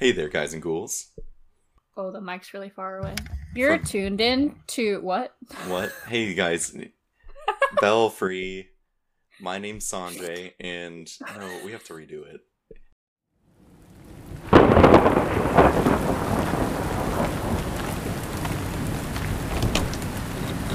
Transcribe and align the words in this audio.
Hey 0.00 0.12
there, 0.12 0.30
guys 0.30 0.54
and 0.54 0.62
ghouls. 0.62 1.08
Oh, 1.94 2.10
the 2.10 2.22
mic's 2.22 2.54
really 2.54 2.70
far 2.70 3.00
away. 3.00 3.14
You're 3.54 3.78
For... 3.80 3.84
tuned 3.84 4.22
in 4.22 4.56
to 4.68 4.98
what? 5.02 5.34
What? 5.66 5.92
Hey, 6.08 6.32
guys. 6.32 6.74
Belfry. 7.82 8.70
My 9.42 9.58
name's 9.58 9.86
Sanjay, 9.86 10.52
and 10.58 11.06
no, 11.36 11.60
we 11.66 11.72
have 11.72 11.84
to 11.84 11.92
redo 11.92 12.24
it. 12.26 12.40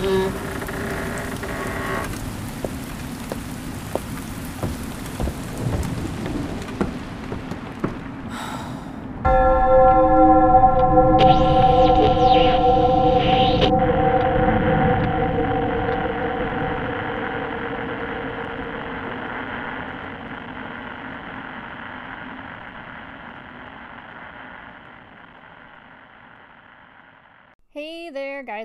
Mm. 0.03 0.44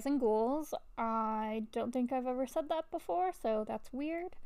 Guys 0.01 0.07
and 0.07 0.21
ghouls. 0.21 0.73
I 0.97 1.65
don't 1.73 1.93
think 1.93 2.13
I've 2.13 2.27
ever 2.27 2.47
said 2.47 2.69
that 2.69 2.91
before, 2.93 3.33
so 3.33 3.65
that's 3.67 3.93
weird. 3.93 4.37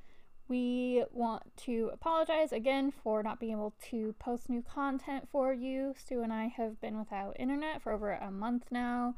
We 0.49 1.05
want 1.13 1.43
to 1.65 1.91
apologize 1.93 2.51
again 2.51 2.91
for 2.91 3.23
not 3.23 3.39
being 3.41 3.53
able 3.53 3.75
to 3.91 4.15
post 4.19 4.49
new 4.49 4.63
content 4.63 5.29
for 5.31 5.53
you. 5.53 5.95
Stu 5.99 6.23
and 6.23 6.33
I 6.33 6.47
have 6.47 6.81
been 6.81 6.99
without 6.99 7.37
internet 7.39 7.83
for 7.83 7.93
over 7.93 8.13
a 8.13 8.31
month 8.31 8.65
now. 8.71 9.17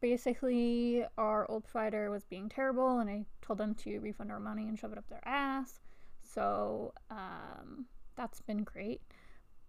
Basically, 0.00 1.04
our 1.16 1.50
old 1.50 1.64
provider 1.64 2.10
was 2.10 2.24
being 2.24 2.50
terrible, 2.50 2.98
and 2.98 3.08
I 3.08 3.24
told 3.40 3.58
them 3.58 3.74
to 3.76 3.98
refund 4.00 4.30
our 4.30 4.38
money 4.38 4.68
and 4.68 4.78
shove 4.78 4.92
it 4.92 4.98
up 4.98 5.08
their 5.08 5.26
ass. 5.26 5.80
So, 6.22 6.92
um, 7.10 7.86
that's 8.16 8.42
been 8.42 8.64
great. 8.64 9.00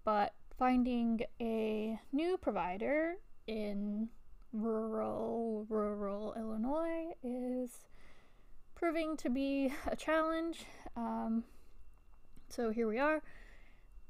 But 0.04 0.34
finding 0.58 1.22
a 1.40 2.00
new 2.12 2.38
provider 2.38 3.16
in 3.48 4.10
rural, 4.54 5.66
rural 5.70 6.34
Illinois 6.38 7.14
is 7.24 7.88
proving 8.76 9.18
to 9.18 9.30
be 9.30 9.74
a 9.88 9.96
challenge. 9.96 10.66
Um, 10.96 11.44
so 12.50 12.72
here 12.72 12.88
we 12.88 12.98
are. 12.98 13.22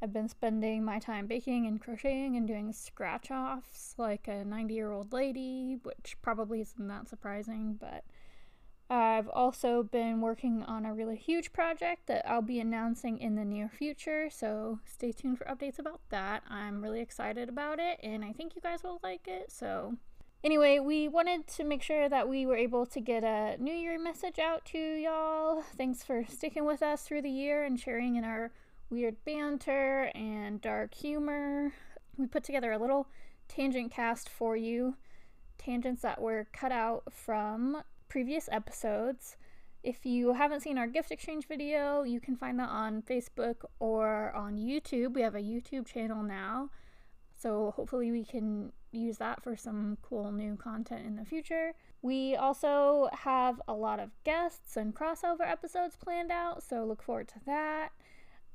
I've 0.01 0.13
been 0.13 0.29
spending 0.29 0.85
my 0.85 0.99
time 0.99 1.27
baking 1.27 1.67
and 1.67 1.81
crocheting 1.81 2.37
and 2.37 2.47
doing 2.47 2.71
scratch 2.71 3.31
offs 3.31 3.95
like 3.97 4.29
a 4.29 4.45
90 4.45 4.73
year 4.73 4.91
old 4.91 5.11
lady, 5.11 5.77
which 5.83 6.15
probably 6.21 6.61
isn't 6.61 6.87
that 6.87 7.09
surprising, 7.09 7.77
but 7.79 8.05
I've 8.89 9.27
also 9.27 9.83
been 9.83 10.21
working 10.21 10.63
on 10.63 10.85
a 10.85 10.93
really 10.93 11.17
huge 11.17 11.51
project 11.51 12.07
that 12.07 12.27
I'll 12.27 12.41
be 12.41 12.59
announcing 12.59 13.19
in 13.19 13.35
the 13.35 13.45
near 13.45 13.69
future, 13.69 14.29
so 14.31 14.79
stay 14.85 15.11
tuned 15.11 15.37
for 15.37 15.45
updates 15.45 15.77
about 15.77 15.99
that. 16.09 16.43
I'm 16.49 16.81
really 16.81 17.01
excited 17.01 17.49
about 17.49 17.79
it 17.79 17.99
and 18.01 18.23
I 18.23 18.31
think 18.31 18.55
you 18.55 18.61
guys 18.61 18.81
will 18.83 18.99
like 19.03 19.27
it, 19.27 19.51
so 19.51 19.95
Anyway, 20.41 20.79
we 20.79 21.09
wanted 21.09 21.45
to 21.47 21.65
make 21.65 21.83
sure 21.83 22.07
that 22.07 22.29
we 22.29 22.45
were 22.45 22.55
able 22.55 22.85
to 22.85 23.01
get 23.01 23.25
a 23.25 23.57
New 23.61 23.73
Year 23.73 23.99
message 23.99 24.39
out 24.39 24.63
to 24.63 24.77
y'all. 24.77 25.61
Thanks 25.75 26.01
for 26.01 26.23
sticking 26.29 26.63
with 26.63 26.81
us 26.81 27.01
through 27.01 27.23
the 27.23 27.29
year 27.29 27.65
and 27.65 27.77
sharing 27.77 28.15
in 28.15 28.23
our 28.23 28.53
weird 28.89 29.17
banter 29.25 30.09
and 30.15 30.61
dark 30.61 30.93
humor. 30.93 31.73
We 32.17 32.25
put 32.25 32.45
together 32.45 32.71
a 32.71 32.77
little 32.77 33.09
tangent 33.49 33.91
cast 33.91 34.29
for 34.29 34.55
you, 34.55 34.95
tangents 35.57 36.03
that 36.03 36.21
were 36.21 36.47
cut 36.53 36.71
out 36.71 37.03
from 37.11 37.83
previous 38.07 38.47
episodes. 38.49 39.35
If 39.83 40.05
you 40.05 40.33
haven't 40.33 40.61
seen 40.61 40.77
our 40.77 40.87
gift 40.87 41.11
exchange 41.11 41.49
video, 41.49 42.03
you 42.03 42.21
can 42.21 42.37
find 42.37 42.57
that 42.59 42.69
on 42.69 43.01
Facebook 43.01 43.65
or 43.79 44.31
on 44.33 44.55
YouTube. 44.55 45.15
We 45.15 45.21
have 45.21 45.35
a 45.35 45.41
YouTube 45.41 45.85
channel 45.85 46.23
now. 46.23 46.69
So 47.37 47.73
hopefully 47.75 48.11
we 48.11 48.23
can 48.23 48.71
use 48.91 49.17
that 49.17 49.43
for 49.43 49.55
some 49.55 49.97
cool 50.01 50.31
new 50.31 50.55
content 50.55 51.05
in 51.05 51.15
the 51.15 51.25
future. 51.25 51.73
We 52.01 52.35
also 52.35 53.09
have 53.13 53.61
a 53.67 53.73
lot 53.73 53.99
of 53.99 54.11
guests 54.23 54.77
and 54.77 54.95
crossover 54.95 55.41
episodes 55.41 55.95
planned 55.95 56.31
out, 56.31 56.63
so 56.63 56.85
look 56.85 57.01
forward 57.03 57.27
to 57.29 57.39
that. 57.45 57.89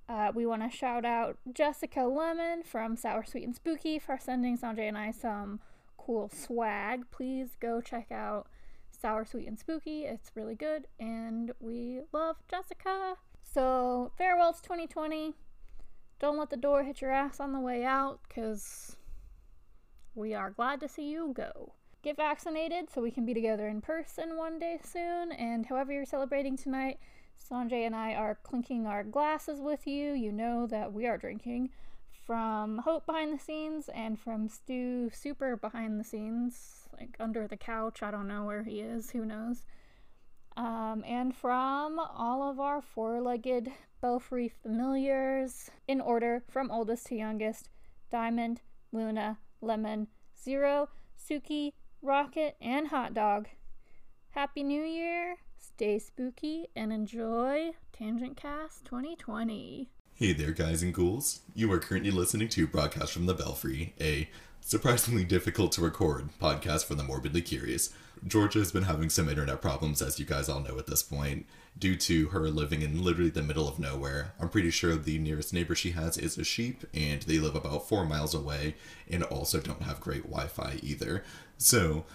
Uh, 0.08 0.32
we 0.34 0.44
want 0.44 0.62
to 0.62 0.76
shout 0.76 1.04
out 1.04 1.38
Jessica 1.52 2.02
Lemon 2.02 2.62
from 2.62 2.96
Sour 2.96 3.24
Sweet 3.24 3.44
and 3.44 3.56
Spooky 3.56 3.98
for 3.98 4.18
sending 4.20 4.58
Sanjay 4.58 4.88
and 4.88 4.98
I 4.98 5.10
some 5.10 5.60
cool 5.96 6.28
swag. 6.28 7.10
Please 7.10 7.56
go 7.60 7.80
check 7.80 8.12
out 8.12 8.46
Sour 8.90 9.24
Sweet 9.24 9.48
and 9.48 9.58
Spooky. 9.58 10.04
It's 10.04 10.30
really 10.34 10.54
good, 10.54 10.86
and 11.00 11.52
we 11.60 12.00
love 12.12 12.36
Jessica. 12.48 13.14
So, 13.42 14.12
farewell 14.16 14.52
to 14.52 14.62
2020. 14.62 15.34
Don't 16.18 16.38
let 16.38 16.50
the 16.50 16.56
door 16.56 16.84
hit 16.84 17.00
your 17.00 17.12
ass 17.12 17.40
on 17.40 17.52
the 17.52 17.60
way 17.60 17.84
out, 17.84 18.20
because 18.28 18.96
we 20.14 20.34
are 20.34 20.50
glad 20.50 20.80
to 20.80 20.88
see 20.88 21.10
you 21.10 21.32
go. 21.34 21.72
Get 22.02 22.16
vaccinated 22.16 22.90
so 22.90 23.00
we 23.00 23.10
can 23.10 23.24
be 23.24 23.34
together 23.34 23.66
in 23.68 23.80
person 23.80 24.36
one 24.36 24.58
day 24.58 24.78
soon. 24.84 25.32
And 25.32 25.66
however 25.66 25.92
you're 25.92 26.04
celebrating 26.04 26.56
tonight, 26.56 26.98
Sanjay 27.50 27.86
and 27.86 27.96
I 27.96 28.14
are 28.14 28.38
clinking 28.42 28.86
our 28.86 29.02
glasses 29.02 29.60
with 29.60 29.86
you. 29.86 30.12
You 30.12 30.30
know 30.30 30.66
that 30.66 30.92
we 30.92 31.06
are 31.06 31.18
drinking 31.18 31.70
from 32.26 32.78
Hope 32.78 33.06
behind 33.06 33.34
the 33.34 33.42
scenes 33.42 33.88
and 33.88 34.18
from 34.18 34.48
Stu 34.48 35.10
super 35.12 35.56
behind 35.56 35.98
the 35.98 36.04
scenes, 36.04 36.88
like 36.98 37.16
under 37.18 37.46
the 37.46 37.56
couch. 37.56 38.02
I 38.02 38.10
don't 38.10 38.28
know 38.28 38.44
where 38.44 38.62
he 38.62 38.80
is, 38.80 39.10
who 39.10 39.24
knows. 39.24 39.64
Um, 40.56 41.04
and 41.06 41.34
from 41.34 41.98
all 41.98 42.48
of 42.48 42.60
our 42.60 42.80
four 42.80 43.20
legged 43.20 43.72
Belfry 44.00 44.48
familiars, 44.48 45.70
in 45.88 46.00
order 46.00 46.42
from 46.48 46.70
oldest 46.70 47.06
to 47.06 47.16
youngest 47.16 47.70
Diamond, 48.10 48.60
Luna, 48.92 49.38
Lemon, 49.64 50.08
Zero, 50.42 50.88
Suki, 51.18 51.72
Rocket, 52.02 52.56
and 52.60 52.88
Hot 52.88 53.14
Dog. 53.14 53.48
Happy 54.30 54.62
New 54.62 54.82
Year, 54.82 55.36
stay 55.58 55.98
spooky, 55.98 56.66
and 56.76 56.92
enjoy 56.92 57.72
Tangent 57.92 58.36
Cast 58.36 58.84
2020. 58.84 59.88
Hey 60.14 60.32
there, 60.32 60.52
guys 60.52 60.82
and 60.82 60.92
ghouls. 60.94 61.40
You 61.54 61.72
are 61.72 61.78
currently 61.78 62.10
listening 62.10 62.48
to 62.50 62.66
Broadcast 62.66 63.12
from 63.12 63.26
the 63.26 63.34
Belfry, 63.34 63.94
a 64.00 64.28
surprisingly 64.66 65.24
difficult 65.24 65.72
to 65.72 65.82
record 65.82 66.30
podcast 66.40 66.86
for 66.86 66.94
the 66.94 67.02
morbidly 67.02 67.42
curious. 67.42 67.90
Georgia 68.26 68.60
has 68.60 68.72
been 68.72 68.84
having 68.84 69.10
some 69.10 69.28
internet 69.28 69.60
problems, 69.60 70.00
as 70.00 70.18
you 70.18 70.24
guys 70.24 70.48
all 70.48 70.60
know 70.60 70.78
at 70.78 70.86
this 70.86 71.02
point, 71.02 71.44
due 71.78 71.94
to 71.94 72.28
her 72.28 72.48
living 72.48 72.80
in 72.80 73.04
literally 73.04 73.28
the 73.28 73.42
middle 73.42 73.68
of 73.68 73.78
nowhere. 73.78 74.32
I'm 74.40 74.48
pretty 74.48 74.70
sure 74.70 74.96
the 74.96 75.18
nearest 75.18 75.52
neighbor 75.52 75.74
she 75.74 75.90
has 75.90 76.16
is 76.16 76.38
a 76.38 76.44
sheep, 76.44 76.82
and 76.94 77.20
they 77.22 77.38
live 77.38 77.54
about 77.54 77.86
four 77.86 78.06
miles 78.06 78.34
away, 78.34 78.76
and 79.10 79.22
also 79.24 79.60
don't 79.60 79.82
have 79.82 80.00
great 80.00 80.22
Wi 80.22 80.46
Fi 80.46 80.78
either. 80.82 81.24
So, 81.58 82.06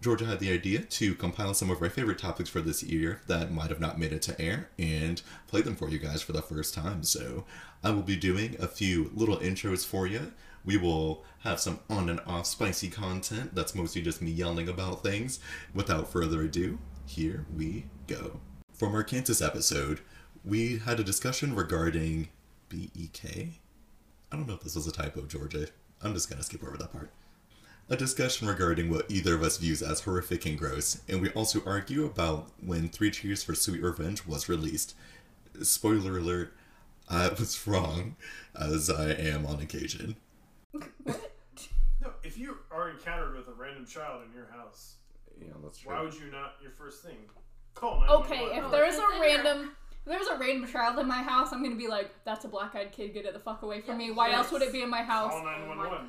Georgia 0.00 0.24
had 0.24 0.40
the 0.40 0.50
idea 0.50 0.78
to 0.78 1.14
compile 1.14 1.52
some 1.52 1.70
of 1.70 1.82
our 1.82 1.90
favorite 1.90 2.18
topics 2.18 2.48
for 2.48 2.62
this 2.62 2.82
year 2.82 3.20
that 3.26 3.52
might 3.52 3.68
have 3.68 3.80
not 3.80 3.98
made 3.98 4.14
it 4.14 4.22
to 4.22 4.40
air 4.40 4.70
and 4.78 5.20
play 5.46 5.60
them 5.60 5.76
for 5.76 5.90
you 5.90 5.98
guys 5.98 6.22
for 6.22 6.32
the 6.32 6.40
first 6.40 6.72
time. 6.72 7.02
So, 7.02 7.44
I 7.84 7.90
will 7.90 8.02
be 8.02 8.16
doing 8.16 8.56
a 8.58 8.66
few 8.66 9.10
little 9.14 9.36
intros 9.36 9.84
for 9.84 10.06
you 10.06 10.32
we 10.68 10.76
will 10.76 11.24
have 11.44 11.58
some 11.58 11.80
on 11.88 12.10
and 12.10 12.20
off 12.26 12.44
spicy 12.44 12.90
content 12.90 13.54
that's 13.54 13.74
mostly 13.74 14.02
just 14.02 14.20
me 14.20 14.30
yelling 14.30 14.68
about 14.68 15.02
things. 15.02 15.40
Without 15.72 16.12
further 16.12 16.42
ado, 16.42 16.78
here 17.06 17.46
we 17.56 17.86
go. 18.06 18.38
From 18.74 18.94
our 18.94 19.02
Kansas 19.02 19.40
episode, 19.40 20.00
we 20.44 20.76
had 20.76 21.00
a 21.00 21.04
discussion 21.04 21.54
regarding 21.54 22.28
BEK. 22.68 23.24
I 24.30 24.36
don't 24.36 24.46
know 24.46 24.56
if 24.56 24.60
this 24.60 24.74
was 24.74 24.86
a 24.86 24.92
typo, 24.92 25.22
Georgia. 25.22 25.68
I'm 26.02 26.12
just 26.12 26.28
gonna 26.28 26.42
skip 26.42 26.62
over 26.62 26.76
that 26.76 26.92
part. 26.92 27.12
A 27.88 27.96
discussion 27.96 28.46
regarding 28.46 28.90
what 28.90 29.10
either 29.10 29.36
of 29.36 29.42
us 29.42 29.56
views 29.56 29.80
as 29.80 30.00
horrific 30.00 30.44
and 30.44 30.58
gross, 30.58 31.00
and 31.08 31.22
we 31.22 31.30
also 31.30 31.62
argue 31.64 32.04
about 32.04 32.50
when 32.62 32.90
Three 32.90 33.10
Cheers 33.10 33.42
for 33.42 33.54
Sweet 33.54 33.82
Revenge 33.82 34.26
was 34.26 34.50
released. 34.50 34.94
Spoiler 35.62 36.18
alert, 36.18 36.52
I 37.08 37.30
was 37.30 37.58
wrong, 37.66 38.16
as 38.54 38.90
I 38.90 39.12
am 39.12 39.46
on 39.46 39.60
occasion. 39.60 40.16
No, 42.00 42.12
if 42.22 42.38
you 42.38 42.58
are 42.70 42.90
encountered 42.90 43.36
with 43.36 43.48
a 43.48 43.52
random 43.52 43.84
child 43.84 44.22
in 44.24 44.32
your 44.32 44.46
house, 44.46 44.96
yeah, 45.40 45.48
that's 45.62 45.78
true. 45.78 45.92
why 45.92 46.00
would 46.02 46.14
you 46.14 46.30
not? 46.30 46.54
Your 46.62 46.70
first 46.70 47.02
thing, 47.02 47.16
call 47.74 48.00
911. 48.00 48.24
Okay, 48.24 48.58
if 48.58 48.64
oh, 48.64 48.70
there's 48.70 48.96
a 48.96 49.20
random. 49.20 49.76
If 50.06 50.12
there's 50.12 50.26
a 50.28 50.36
random 50.36 50.70
child 50.70 50.98
in 51.00 51.08
my 51.08 51.22
house, 51.22 51.52
I'm 51.52 51.62
gonna 51.62 51.74
be 51.74 51.88
like, 51.88 52.14
"That's 52.24 52.44
a 52.44 52.48
black-eyed 52.48 52.92
kid. 52.92 53.14
Get 53.14 53.24
it 53.24 53.32
the 53.32 53.40
fuck 53.40 53.62
away 53.62 53.80
from 53.80 53.98
me. 53.98 54.10
Why 54.12 54.32
else 54.32 54.52
would 54.52 54.62
it 54.62 54.72
be 54.72 54.82
in 54.82 54.90
my 54.90 55.02
house?" 55.02 55.32
Call 55.32 55.44
911. 55.44 56.08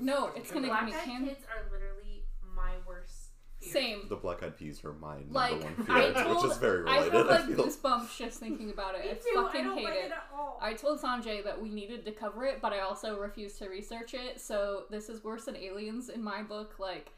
No, 0.00 0.30
it's 0.34 0.50
gonna 0.50 0.68
give 0.68 0.84
me 0.84 0.90
Black 0.90 1.00
eyed 1.00 1.04
candy. 1.04 1.28
kids 1.28 1.44
are 1.44 1.70
literally 1.70 2.24
my 2.56 2.72
worst 2.86 3.31
Same. 3.70 4.06
The 4.08 4.16
black 4.16 4.42
eyed 4.42 4.56
peas 4.56 4.84
are 4.84 4.92
my 4.92 5.18
number 5.18 5.32
Like 5.34 5.62
one 5.62 5.86
I 5.88 6.12
feeling, 6.12 6.14
told, 6.24 6.42
which 6.44 6.52
is 6.52 6.58
very 6.58 6.88
I 6.88 6.96
related. 6.96 7.12
have 7.12 7.26
I 7.26 7.30
like 7.30 7.46
feel. 7.46 7.64
goosebumps 7.66 8.16
just 8.18 8.40
thinking 8.40 8.70
about 8.70 8.94
it. 8.96 9.04
Me 9.04 9.10
I 9.10 9.14
too. 9.14 9.42
fucking 9.42 9.60
I 9.60 9.64
don't 9.64 9.76
hate 9.78 9.84
like 9.84 9.94
it. 9.94 10.04
it 10.06 10.12
at 10.12 10.26
all. 10.34 10.58
I 10.60 10.72
told 10.74 11.00
Sanjay 11.00 11.44
that 11.44 11.60
we 11.62 11.68
needed 11.70 12.04
to 12.04 12.12
cover 12.12 12.44
it, 12.44 12.60
but 12.60 12.72
I 12.72 12.80
also 12.80 13.18
refused 13.18 13.58
to 13.58 13.68
research 13.68 14.14
it. 14.14 14.40
So 14.40 14.84
this 14.90 15.08
is 15.08 15.22
worse 15.22 15.44
than 15.44 15.56
aliens 15.56 16.08
in 16.08 16.22
my 16.22 16.42
book. 16.42 16.74
Like, 16.78 17.12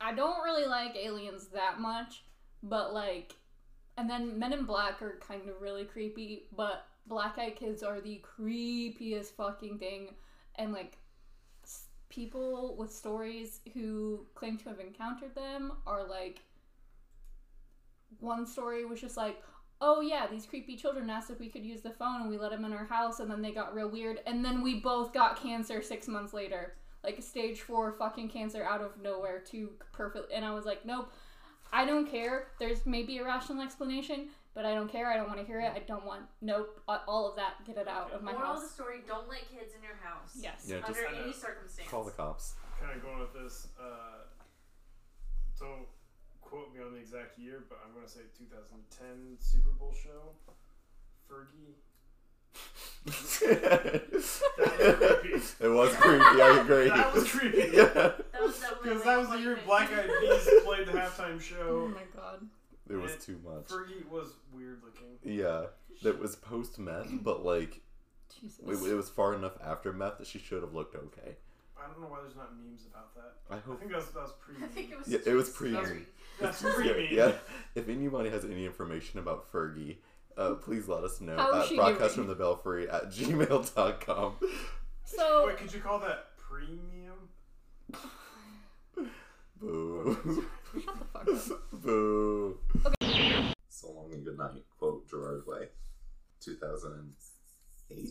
I 0.00 0.12
don't 0.14 0.42
really 0.44 0.66
like 0.66 0.94
aliens 0.96 1.48
that 1.48 1.80
much, 1.80 2.22
but 2.62 2.94
like, 2.94 3.34
and 3.96 4.08
then 4.08 4.38
Men 4.38 4.52
in 4.52 4.64
Black 4.64 5.02
are 5.02 5.18
kind 5.26 5.48
of 5.48 5.60
really 5.60 5.84
creepy, 5.84 6.44
but 6.56 6.86
Black 7.06 7.36
Eyed 7.38 7.56
Kids 7.56 7.82
are 7.82 8.00
the 8.00 8.22
creepiest 8.38 9.32
fucking 9.32 9.78
thing, 9.78 10.14
and 10.54 10.72
like. 10.72 10.98
People 12.08 12.76
with 12.76 12.92
stories 12.92 13.60
who 13.74 14.26
claim 14.34 14.56
to 14.58 14.68
have 14.68 14.80
encountered 14.80 15.34
them 15.34 15.72
are 15.86 16.06
like 16.06 16.40
one 18.20 18.46
story 18.46 18.84
was 18.84 19.00
just 19.00 19.16
like, 19.16 19.42
oh 19.80 20.00
yeah, 20.00 20.26
these 20.26 20.46
creepy 20.46 20.76
children 20.76 21.10
asked 21.10 21.30
if 21.30 21.38
we 21.38 21.48
could 21.48 21.64
use 21.64 21.82
the 21.82 21.90
phone 21.90 22.20
and 22.20 22.30
we 22.30 22.38
let 22.38 22.50
them 22.50 22.64
in 22.64 22.72
our 22.72 22.86
house 22.86 23.20
and 23.20 23.30
then 23.30 23.42
they 23.42 23.52
got 23.52 23.74
real 23.74 23.88
weird 23.88 24.20
and 24.26 24.44
then 24.44 24.62
we 24.62 24.80
both 24.80 25.12
got 25.12 25.40
cancer 25.40 25.82
six 25.82 26.08
months 26.08 26.32
later. 26.32 26.74
Like 27.04 27.22
stage 27.22 27.60
four 27.60 27.92
fucking 27.92 28.28
cancer 28.28 28.64
out 28.64 28.80
of 28.80 29.00
nowhere 29.00 29.38
to 29.50 29.70
perfect 29.92 30.32
and 30.32 30.44
I 30.44 30.52
was 30.52 30.64
like, 30.64 30.84
nope. 30.84 31.12
I 31.70 31.84
don't 31.84 32.10
care. 32.10 32.48
There's 32.58 32.86
maybe 32.86 33.18
a 33.18 33.24
rational 33.24 33.62
explanation, 33.62 34.28
but 34.58 34.66
I 34.66 34.74
don't 34.74 34.90
care. 34.90 35.06
I 35.06 35.14
don't 35.16 35.28
want 35.28 35.38
to 35.38 35.46
hear 35.46 35.60
it. 35.60 35.70
I 35.72 35.78
don't 35.86 36.04
want 36.04 36.22
nope. 36.42 36.82
uh, 36.88 36.98
All 37.06 37.30
of 37.30 37.36
that. 37.36 37.64
Get 37.64 37.76
it 37.76 37.86
out 37.86 38.10
of 38.12 38.24
my 38.24 38.32
Moral 38.32 38.54
of 38.56 38.62
the 38.62 38.68
story: 38.68 38.96
Don't 39.06 39.28
let 39.28 39.48
kids 39.48 39.72
in 39.78 39.82
your 39.86 39.94
house. 40.02 40.34
Yes. 40.34 40.66
Yeah, 40.66 40.78
Under 40.84 40.98
kinda 41.00 41.22
any 41.22 41.32
circumstance. 41.32 41.88
call 41.88 42.02
the 42.02 42.10
cops. 42.10 42.54
kind 42.82 42.96
of 42.96 43.00
going 43.00 43.20
with 43.20 43.32
this. 43.32 43.68
Uh, 43.80 44.26
don't 45.60 45.86
quote 46.42 46.74
me 46.74 46.82
on 46.82 46.92
the 46.92 46.98
exact 46.98 47.38
year, 47.38 47.66
but 47.68 47.78
I'm 47.86 47.94
going 47.94 48.04
to 48.04 48.10
say 48.10 48.26
2010 48.36 49.36
Super 49.38 49.70
Bowl 49.78 49.94
show. 49.94 50.34
Fergie. 51.30 51.78
it 55.60 55.68
was 55.70 55.94
creepy. 55.94 56.24
I 56.42 56.58
agree. 56.60 56.88
That 56.88 57.14
was 57.14 57.30
creepy. 57.30 57.58
yeah. 57.76 57.84
That 57.84 58.42
was 58.42 58.58
definitely 58.58 58.88
Because 58.90 59.04
that 59.04 59.18
was 59.18 59.28
the 59.28 59.38
year 59.38 59.58
Black 59.64 59.92
Eyed 59.92 60.10
Peas 60.20 60.50
played 60.64 60.86
the 60.88 60.92
halftime 60.92 61.40
show. 61.40 61.84
Oh 61.86 61.88
my 61.94 62.02
god. 62.12 62.48
It 62.90 62.96
was 62.96 63.16
too 63.16 63.38
much. 63.44 63.66
Fergie 63.68 64.08
was 64.10 64.28
weird 64.52 64.80
looking. 64.82 65.18
Yeah, 65.22 65.64
that 66.02 66.18
was 66.18 66.36
post 66.36 66.78
meth, 66.78 67.10
but 67.22 67.44
like 67.44 67.80
Jesus. 68.40 68.58
it, 68.66 68.90
it 68.90 68.94
was 68.94 69.08
far 69.08 69.34
enough 69.34 69.52
after 69.64 69.92
meth 69.92 70.18
that 70.18 70.26
she 70.26 70.38
should 70.38 70.62
have 70.62 70.74
looked 70.74 70.94
okay. 70.94 71.36
I 71.80 71.86
don't 71.86 72.00
know 72.00 72.08
why 72.08 72.18
there's 72.22 72.34
not 72.36 72.50
memes 72.56 72.86
about 72.90 73.14
that. 73.14 73.34
I 73.50 73.56
I 73.56 73.60
hope. 73.60 73.78
think 73.78 73.92
that's 73.92 74.06
that 74.10 74.22
was 74.22 74.32
pre. 74.40 74.54
I 74.62 74.66
think 74.68 74.90
it 74.92 74.98
was. 74.98 75.08
Yeah, 75.08 75.18
it 75.24 75.34
was 75.34 75.46
just 75.46 75.56
pre- 75.56 75.72
scary. 75.72 76.06
That's 76.40 76.62
Yeah, 76.62 76.72
pre 76.74 76.86
meme. 76.92 77.06
yeah. 77.10 77.32
If 77.74 77.88
anybody 77.88 78.30
has 78.30 78.44
any 78.44 78.64
information 78.66 79.18
about 79.20 79.50
Fergie, 79.52 79.96
uh, 80.36 80.54
please 80.54 80.88
let 80.88 81.04
us 81.04 81.20
know 81.20 81.36
How 81.36 81.52
is 81.58 81.62
at 81.64 81.68
she 81.68 81.76
broadcast 81.76 82.14
doing? 82.16 82.26
from 82.28 82.36
the 82.36 82.42
belfry 82.44 82.88
at 82.88 83.10
gmail.com. 83.10 84.32
So 85.04 85.46
Wait, 85.46 85.56
could 85.56 85.72
you 85.72 85.80
call 85.80 85.98
that 86.00 86.36
premium? 86.36 87.28
Boo. 89.60 90.44
Shut 90.74 90.98
the 90.98 91.04
fuck 91.06 91.28
up. 91.28 91.62
Boo. 91.82 92.58
So 93.68 93.90
long 93.90 94.12
and 94.12 94.24
good 94.24 94.38
night. 94.38 94.64
Quote 94.78 95.08
Gerard 95.08 95.42
Way. 95.46 95.68
2008? 96.40 98.10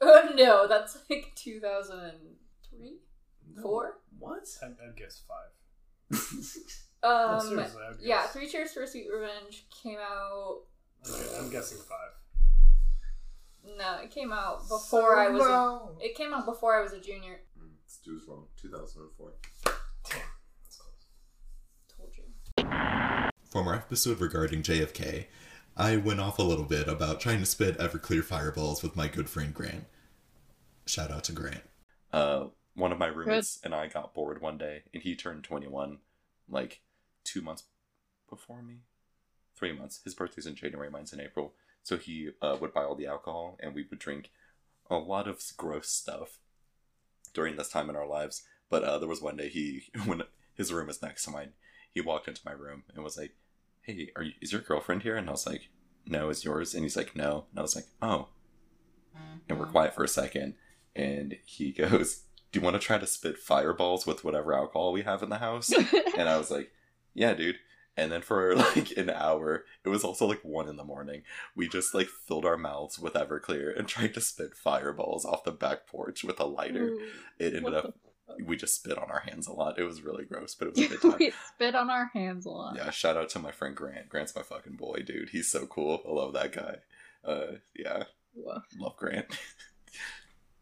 Oh 0.00 0.28
no, 0.34 0.66
that's 0.68 0.96
like 1.10 1.32
2003, 1.34 2.96
No. 3.54 3.62
four. 3.62 3.98
What? 4.18 4.46
I'd, 4.62 4.76
I'd 4.86 4.96
guess 4.96 5.22
five. 5.28 6.18
Um, 7.00 7.40
seriously, 7.40 7.80
I'd 7.88 8.00
yeah. 8.00 8.22
Three 8.26 8.48
Cheers 8.48 8.72
for 8.72 8.84
Sweet 8.84 9.06
Revenge 9.08 9.66
came 9.70 9.98
out. 9.98 10.62
I'm, 11.06 11.44
I'm 11.44 11.50
guessing 11.50 11.78
five. 11.78 12.10
No, 13.78 13.98
it 14.02 14.10
came 14.10 14.32
out 14.32 14.68
before 14.68 15.16
I 15.16 15.28
was. 15.28 15.46
A, 15.46 16.04
it 16.04 16.16
came 16.16 16.34
out 16.34 16.44
before 16.44 16.76
I 16.76 16.82
was 16.82 16.92
a 16.92 17.00
junior. 17.00 17.42
Mm, 17.56 17.68
Stu's 17.86 18.26
wrong. 18.26 18.46
2004. 18.60 19.30
Damn, 20.10 20.18
that's 20.64 20.76
close. 20.76 21.06
Told 21.96 22.10
you. 23.58 23.64
From 23.64 23.72
our 23.72 23.74
episode 23.74 24.20
regarding 24.20 24.62
JFK, 24.62 25.26
I 25.76 25.96
went 25.96 26.20
off 26.20 26.38
a 26.38 26.42
little 26.42 26.64
bit 26.64 26.88
about 26.88 27.20
trying 27.20 27.40
to 27.40 27.46
spit 27.46 27.78
Everclear 27.78 28.24
fireballs 28.24 28.82
with 28.82 28.96
my 28.96 29.08
good 29.08 29.28
friend 29.28 29.52
Grant. 29.52 29.84
Shout 30.86 31.10
out 31.10 31.24
to 31.24 31.32
Grant. 31.32 31.62
Uh, 32.12 32.46
one 32.74 32.92
of 32.92 32.98
my 32.98 33.06
roommates 33.06 33.58
and 33.62 33.74
I 33.74 33.88
got 33.88 34.14
bored 34.14 34.40
one 34.40 34.58
day, 34.58 34.82
and 34.94 35.02
he 35.02 35.14
turned 35.14 35.44
21 35.44 35.98
like 36.48 36.80
two 37.24 37.40
months 37.42 37.64
before 38.28 38.62
me. 38.62 38.78
Three 39.56 39.72
months. 39.72 40.00
His 40.04 40.14
birthday's 40.14 40.46
in 40.46 40.54
January, 40.54 40.90
mine's 40.90 41.12
in 41.12 41.20
April. 41.20 41.54
So 41.82 41.96
he 41.96 42.30
uh, 42.40 42.56
would 42.60 42.72
buy 42.72 42.84
all 42.84 42.94
the 42.94 43.06
alcohol, 43.06 43.56
and 43.60 43.74
we 43.74 43.86
would 43.90 43.98
drink 43.98 44.30
a 44.90 44.96
lot 44.96 45.28
of 45.28 45.42
gross 45.56 45.88
stuff 45.90 46.38
during 47.34 47.56
this 47.56 47.68
time 47.68 47.90
in 47.90 47.96
our 47.96 48.06
lives. 48.06 48.42
But 48.70 48.84
uh, 48.84 48.98
there 48.98 49.08
was 49.08 49.20
one 49.20 49.36
day 49.36 49.48
he, 49.48 49.84
when 50.04 50.22
his 50.54 50.72
room 50.72 50.86
was 50.86 51.02
next 51.02 51.24
to 51.24 51.30
mine, 51.30 51.52
he 51.90 52.00
walked 52.00 52.28
into 52.28 52.42
my 52.44 52.52
room 52.52 52.84
and 52.94 53.02
was 53.02 53.16
like, 53.16 53.34
"Hey, 53.88 54.10
are 54.14 54.22
you, 54.22 54.32
is 54.40 54.52
your 54.52 54.60
girlfriend 54.60 55.02
here?" 55.02 55.16
And 55.16 55.28
I 55.28 55.32
was 55.32 55.46
like, 55.46 55.70
"No, 56.06 56.28
is 56.28 56.44
yours?" 56.44 56.74
And 56.74 56.84
he's 56.84 56.96
like, 56.96 57.16
"No." 57.16 57.46
And 57.50 57.58
I 57.58 57.62
was 57.62 57.74
like, 57.74 57.86
"Oh." 58.02 58.28
And 59.48 59.58
we're 59.58 59.64
mm-hmm. 59.64 59.72
quiet 59.72 59.94
for 59.94 60.04
a 60.04 60.08
second, 60.08 60.54
and 60.94 61.36
he 61.44 61.72
goes, 61.78 62.24
"Do 62.52 62.60
you 62.60 62.64
want 62.64 62.74
to 62.74 62.80
try 62.80 62.98
to 62.98 63.06
spit 63.06 63.38
fireballs 63.38 64.06
with 64.06 64.24
whatever 64.24 64.54
alcohol 64.54 64.92
we 64.92 65.02
have 65.02 65.22
in 65.22 65.30
the 65.30 65.38
house?" 65.38 65.72
and 66.16 66.28
I 66.28 66.36
was 66.36 66.50
like, 66.50 66.70
"Yeah, 67.14 67.34
dude." 67.34 67.56
And 67.96 68.12
then 68.12 68.22
for 68.22 68.54
like 68.76 68.96
an 68.96 69.10
hour, 69.10 69.64
it 69.84 69.88
was 69.88 70.04
also 70.04 70.26
like 70.26 70.44
one 70.44 70.68
in 70.68 70.76
the 70.76 70.84
morning. 70.84 71.22
We 71.56 71.68
just 71.68 71.94
like 71.94 72.08
filled 72.08 72.44
our 72.44 72.56
mouths 72.56 72.98
with 72.98 73.14
Everclear 73.14 73.76
and 73.76 73.88
tried 73.88 74.14
to 74.14 74.20
spit 74.20 74.54
fireballs 74.54 75.24
off 75.24 75.42
the 75.42 75.50
back 75.50 75.86
porch 75.88 76.22
with 76.22 76.38
a 76.38 76.44
lighter. 76.44 76.90
Ooh, 76.90 77.08
It 77.40 77.54
ended 77.56 77.74
up 77.74 77.96
we 78.44 78.56
just 78.56 78.74
spit 78.74 78.98
on 78.98 79.10
our 79.10 79.20
hands 79.20 79.46
a 79.46 79.52
lot. 79.52 79.78
It 79.78 79.84
was 79.84 80.02
really 80.02 80.24
gross, 80.24 80.54
but 80.54 80.68
it 80.68 80.76
was 80.76 80.84
a 80.84 80.88
good 80.88 81.00
time. 81.02 81.16
we 81.18 81.32
spit 81.54 81.74
on 81.74 81.90
our 81.90 82.10
hands 82.14 82.46
a 82.46 82.50
lot. 82.50 82.76
Yeah, 82.76 82.90
shout 82.90 83.16
out 83.16 83.28
to 83.30 83.38
my 83.38 83.50
friend 83.50 83.74
Grant. 83.74 84.08
Grant's 84.08 84.34
my 84.36 84.42
fucking 84.42 84.76
boy, 84.76 85.02
dude. 85.06 85.30
He's 85.30 85.50
so 85.50 85.66
cool. 85.66 86.02
I 86.08 86.12
love 86.12 86.32
that 86.34 86.52
guy. 86.52 86.76
Uh, 87.24 87.56
yeah, 87.74 88.04
Woof. 88.34 88.62
love 88.78 88.96
Grant. 88.96 89.26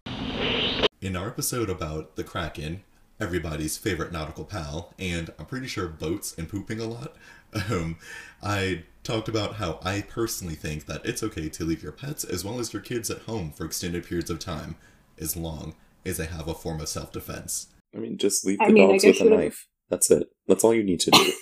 In 1.01 1.15
our 1.17 1.29
episode 1.29 1.69
about 1.71 2.17
the 2.17 2.25
Kraken, 2.25 2.83
everybody's 3.21 3.77
favorite 3.77 4.13
nautical 4.13 4.45
pal, 4.45 4.95
and 4.99 5.31
I'm 5.39 5.47
pretty 5.47 5.67
sure 5.67 5.87
boats 5.89 6.35
and 6.37 6.49
pooping 6.49 6.81
a 6.81 6.87
lot, 6.87 7.15
um, 7.71 7.99
I 8.43 8.85
talked 9.05 9.29
about 9.29 9.57
how 9.57 9.79
I 9.85 10.01
personally 10.03 10.55
think 10.55 10.87
that 10.87 11.05
it's 11.05 11.23
okay 11.23 11.49
to 11.51 11.65
leave 11.65 11.83
your 11.83 11.93
pets 11.93 12.25
as 12.25 12.45
well 12.45 12.59
as 12.59 12.73
your 12.73 12.83
kids 12.83 13.11
at 13.11 13.23
home 13.23 13.53
for 13.53 13.65
extended 13.65 14.05
periods 14.07 14.31
of 14.31 14.39
time, 14.39 14.77
as 15.19 15.37
long 15.37 15.75
as 16.07 16.17
they 16.17 16.27
have 16.27 16.49
a 16.49 16.55
form 16.55 16.81
of 16.81 16.89
self 16.89 17.13
defense. 17.13 17.69
I 17.95 17.99
mean, 17.99 18.19
just 18.19 18.45
leave 18.47 18.59
I 18.61 18.71
mean, 18.71 18.91
I 18.91 18.99
guess 18.99 19.21
you 19.21 19.31
don't- 19.31 19.41
That's 19.89 20.11
it. 20.11 20.29
That's 20.49 20.65
all 20.65 20.75
you 20.75 20.83
need 20.83 21.01
to 21.01 21.11
do. 21.11 21.33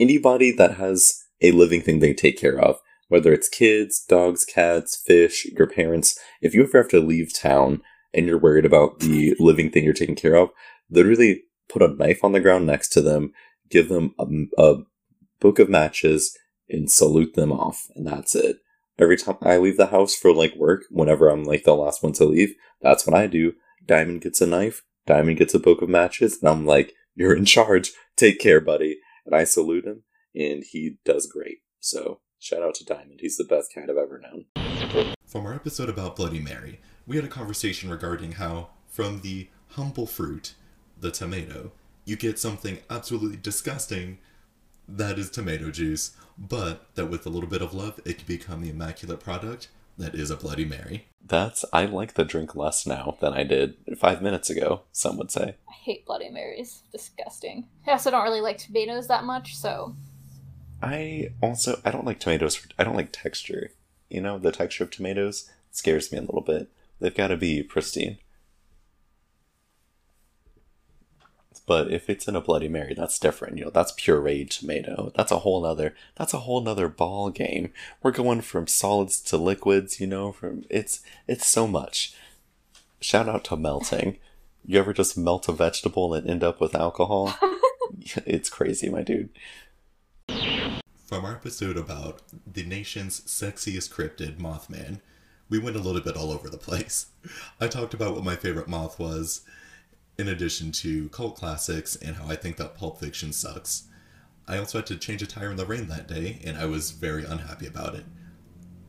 Anybody 0.00 0.52
that 0.52 0.76
has 0.76 1.22
a 1.40 1.50
living 1.52 1.82
thing 1.82 1.98
they 1.98 2.14
take 2.14 2.38
care 2.38 2.58
of, 2.58 2.78
whether 3.08 3.32
it's 3.32 3.48
kids, 3.48 4.02
dogs, 4.08 4.44
cats, 4.44 4.96
fish, 4.96 5.44
your 5.56 5.66
parents, 5.66 6.18
if 6.40 6.54
you 6.54 6.62
ever 6.62 6.78
have 6.78 6.88
to 6.88 7.00
leave 7.00 7.34
town 7.34 7.82
and 8.14 8.26
you're 8.26 8.38
worried 8.38 8.64
about 8.64 9.00
the 9.00 9.34
living 9.38 9.70
thing 9.70 9.84
you're 9.84 9.92
taking 9.92 10.14
care 10.14 10.36
of, 10.36 10.50
literally 10.90 11.42
put 11.68 11.82
a 11.82 11.88
knife 11.88 12.22
on 12.24 12.32
the 12.32 12.40
ground 12.40 12.66
next 12.66 12.88
to 12.90 13.02
them, 13.02 13.32
give 13.68 13.88
them 13.88 14.14
a, 14.18 14.26
a 14.58 14.76
book 15.40 15.58
of 15.58 15.68
matches, 15.68 16.36
and 16.68 16.90
salute 16.90 17.34
them 17.34 17.52
off, 17.52 17.88
and 17.94 18.06
that's 18.06 18.34
it. 18.34 18.56
Every 18.98 19.16
time 19.16 19.36
I 19.42 19.58
leave 19.58 19.76
the 19.76 19.88
house 19.88 20.14
for 20.14 20.32
like 20.32 20.54
work, 20.56 20.84
whenever 20.90 21.28
I'm 21.28 21.44
like 21.44 21.64
the 21.64 21.74
last 21.74 22.02
one 22.02 22.12
to 22.14 22.24
leave, 22.24 22.54
that's 22.80 23.06
what 23.06 23.16
I 23.16 23.26
do. 23.26 23.52
Diamond 23.86 24.22
gets 24.22 24.40
a 24.40 24.46
knife, 24.46 24.82
Diamond 25.06 25.38
gets 25.38 25.54
a 25.54 25.58
book 25.58 25.82
of 25.82 25.88
matches, 25.88 26.38
and 26.40 26.48
I'm 26.48 26.64
like, 26.64 26.94
You're 27.14 27.36
in 27.36 27.44
charge. 27.44 27.92
Take 28.16 28.38
care, 28.38 28.60
buddy. 28.60 28.98
And 29.26 29.34
I 29.34 29.44
salute 29.44 29.84
him, 29.84 30.04
and 30.34 30.64
he 30.70 30.96
does 31.04 31.26
great. 31.26 31.58
So, 31.80 32.20
shout 32.38 32.62
out 32.62 32.74
to 32.76 32.84
Diamond. 32.84 33.20
He's 33.20 33.36
the 33.36 33.44
best 33.44 33.72
cat 33.72 33.90
I've 33.90 33.96
ever 33.96 34.20
known. 34.20 35.14
From 35.26 35.46
our 35.46 35.54
episode 35.54 35.88
about 35.88 36.16
Bloody 36.16 36.40
Mary, 36.40 36.80
we 37.06 37.16
had 37.16 37.24
a 37.24 37.28
conversation 37.28 37.90
regarding 37.90 38.32
how, 38.32 38.70
from 38.88 39.20
the 39.20 39.48
humble 39.70 40.06
fruit, 40.06 40.54
the 40.98 41.10
tomato, 41.10 41.72
you 42.04 42.16
get 42.16 42.38
something 42.38 42.78
absolutely 42.88 43.36
disgusting 43.36 44.18
that 44.88 45.18
is 45.18 45.30
tomato 45.30 45.70
juice, 45.70 46.12
but 46.36 46.94
that 46.94 47.06
with 47.06 47.26
a 47.26 47.30
little 47.30 47.48
bit 47.48 47.62
of 47.62 47.74
love, 47.74 48.00
it 48.04 48.18
can 48.18 48.26
become 48.26 48.62
the 48.62 48.70
immaculate 48.70 49.20
product 49.20 49.68
that 49.98 50.14
is 50.14 50.30
a 50.30 50.36
Bloody 50.36 50.64
Mary. 50.64 51.06
That's, 51.26 51.64
I 51.72 51.86
like 51.86 52.14
the 52.14 52.24
drink 52.24 52.54
less 52.54 52.86
now 52.86 53.16
than 53.20 53.32
I 53.32 53.44
did 53.44 53.76
five 53.96 54.20
minutes 54.20 54.50
ago, 54.50 54.82
some 54.92 55.16
would 55.16 55.30
say. 55.30 55.56
I 55.68 55.72
hate 55.72 56.04
Bloody 56.04 56.30
Marys. 56.30 56.82
Disgusting. 56.92 57.68
I 57.86 57.92
also 57.92 58.10
don't 58.10 58.24
really 58.24 58.40
like 58.40 58.58
tomatoes 58.58 59.08
that 59.08 59.24
much, 59.24 59.56
so 59.56 59.96
I 60.82 61.30
also 61.42 61.80
I 61.84 61.90
don't 61.90 62.04
like 62.04 62.20
tomatoes. 62.20 62.56
For, 62.56 62.68
I 62.78 62.84
don't 62.84 62.96
like 62.96 63.10
texture. 63.10 63.70
You 64.10 64.20
know, 64.20 64.38
the 64.38 64.52
texture 64.52 64.84
of 64.84 64.90
tomatoes 64.90 65.50
scares 65.70 66.12
me 66.12 66.18
a 66.18 66.22
little 66.22 66.42
bit. 66.42 66.70
They've 67.00 67.14
got 67.14 67.28
to 67.28 67.36
be 67.36 67.62
pristine. 67.62 68.18
But 71.66 71.90
if 71.90 72.10
it's 72.10 72.28
in 72.28 72.36
a 72.36 72.40
Bloody 72.40 72.68
Mary, 72.68 72.94
that's 72.94 73.18
different. 73.18 73.58
You 73.58 73.64
know, 73.64 73.70
that's 73.70 73.92
pureed 73.92 74.50
tomato. 74.50 75.12
That's 75.14 75.32
a 75.32 75.40
whole 75.40 75.62
nother. 75.62 75.94
That's 76.16 76.34
a 76.34 76.40
whole 76.40 76.60
nother 76.60 76.88
ball 76.88 77.30
game. 77.30 77.72
We're 78.02 78.10
going 78.10 78.42
from 78.42 78.66
solids 78.66 79.20
to 79.22 79.36
liquids. 79.36 80.00
You 80.00 80.06
know, 80.06 80.32
from 80.32 80.64
it's 80.70 81.00
it's 81.26 81.46
so 81.46 81.66
much. 81.66 82.14
Shout 83.00 83.28
out 83.28 83.44
to 83.44 83.56
melting. 83.56 84.18
You 84.64 84.78
ever 84.78 84.92
just 84.92 85.16
melt 85.18 85.48
a 85.48 85.52
vegetable 85.52 86.14
and 86.14 86.28
end 86.28 86.42
up 86.42 86.60
with 86.60 86.74
alcohol? 86.74 87.36
it's 88.26 88.50
crazy, 88.50 88.88
my 88.88 89.02
dude. 89.02 89.30
From 91.06 91.24
our 91.24 91.34
episode 91.34 91.76
about 91.76 92.22
the 92.46 92.64
nation's 92.64 93.20
sexiest 93.22 93.92
cryptid, 93.92 94.38
Mothman, 94.38 95.00
we 95.48 95.58
went 95.58 95.76
a 95.76 95.80
little 95.80 96.00
bit 96.00 96.16
all 96.16 96.32
over 96.32 96.48
the 96.48 96.56
place. 96.56 97.06
I 97.60 97.68
talked 97.68 97.94
about 97.94 98.14
what 98.14 98.24
my 98.24 98.36
favorite 98.36 98.68
moth 98.68 98.98
was, 98.98 99.42
in 100.18 100.28
addition 100.28 100.72
to 100.72 101.08
cult 101.08 101.36
classics 101.36 101.96
and 101.96 102.16
how 102.16 102.28
I 102.28 102.36
think 102.36 102.56
that 102.56 102.76
Pulp 102.76 103.00
Fiction 103.00 103.32
sucks. 103.32 103.84
I 104.46 104.58
also 104.58 104.78
had 104.78 104.86
to 104.88 104.96
change 104.96 105.22
a 105.22 105.26
tire 105.26 105.50
in 105.50 105.56
the 105.56 105.66
rain 105.66 105.88
that 105.88 106.06
day, 106.06 106.40
and 106.44 106.56
I 106.56 106.66
was 106.66 106.90
very 106.90 107.24
unhappy 107.24 107.66
about 107.66 107.94
it. 107.94 108.04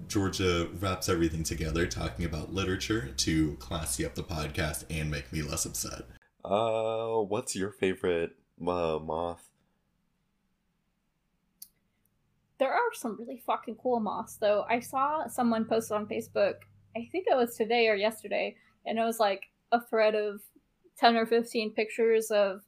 Georgia 0.07 0.67
wraps 0.79 1.09
everything 1.09 1.43
together, 1.43 1.87
talking 1.87 2.25
about 2.25 2.53
literature 2.53 3.11
to 3.17 3.55
classy 3.55 4.05
up 4.05 4.15
the 4.15 4.23
podcast 4.23 4.83
and 4.89 5.09
make 5.09 5.31
me 5.33 5.41
less 5.41 5.65
upset. 5.65 6.03
Uh, 6.43 7.21
what's 7.21 7.55
your 7.55 7.71
favorite 7.71 8.35
uh, 8.61 8.99
moth? 8.99 9.49
There 12.59 12.71
are 12.71 12.93
some 12.93 13.17
really 13.17 13.41
fucking 13.45 13.75
cool 13.81 13.99
moths, 13.99 14.35
though. 14.35 14.65
I 14.69 14.79
saw 14.79 15.27
someone 15.27 15.65
posted 15.65 15.97
on 15.97 16.05
Facebook, 16.05 16.55
I 16.95 17.09
think 17.11 17.27
it 17.27 17.35
was 17.35 17.57
today 17.57 17.87
or 17.89 17.95
yesterday, 17.95 18.55
and 18.85 18.97
it 18.97 19.03
was 19.03 19.19
like 19.19 19.43
a 19.71 19.81
thread 19.81 20.15
of 20.15 20.41
10 20.97 21.15
or 21.17 21.25
15 21.25 21.71
pictures 21.73 22.31
of 22.31 22.61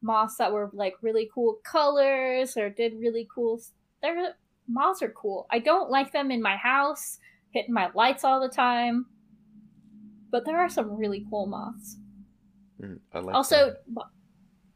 moths 0.00 0.36
that 0.36 0.52
were 0.52 0.70
like 0.72 0.94
really 1.02 1.28
cool 1.34 1.58
colors 1.64 2.56
or 2.56 2.70
did 2.70 2.94
really 3.00 3.28
cool. 3.34 3.60
They're, 4.02 4.34
moths 4.68 5.02
are 5.02 5.10
cool. 5.10 5.46
I 5.50 5.58
don't 5.58 5.90
like 5.90 6.12
them 6.12 6.30
in 6.30 6.40
my 6.42 6.56
house, 6.56 7.18
hitting 7.50 7.74
my 7.74 7.90
lights 7.94 8.24
all 8.24 8.40
the 8.40 8.48
time, 8.48 9.06
but 10.30 10.44
there 10.44 10.58
are 10.58 10.68
some 10.68 10.96
really 10.96 11.26
cool 11.28 11.46
moths. 11.46 11.96
Mm, 12.80 12.98
I 13.12 13.18
like 13.18 13.34
also, 13.34 13.74
that. 13.94 14.04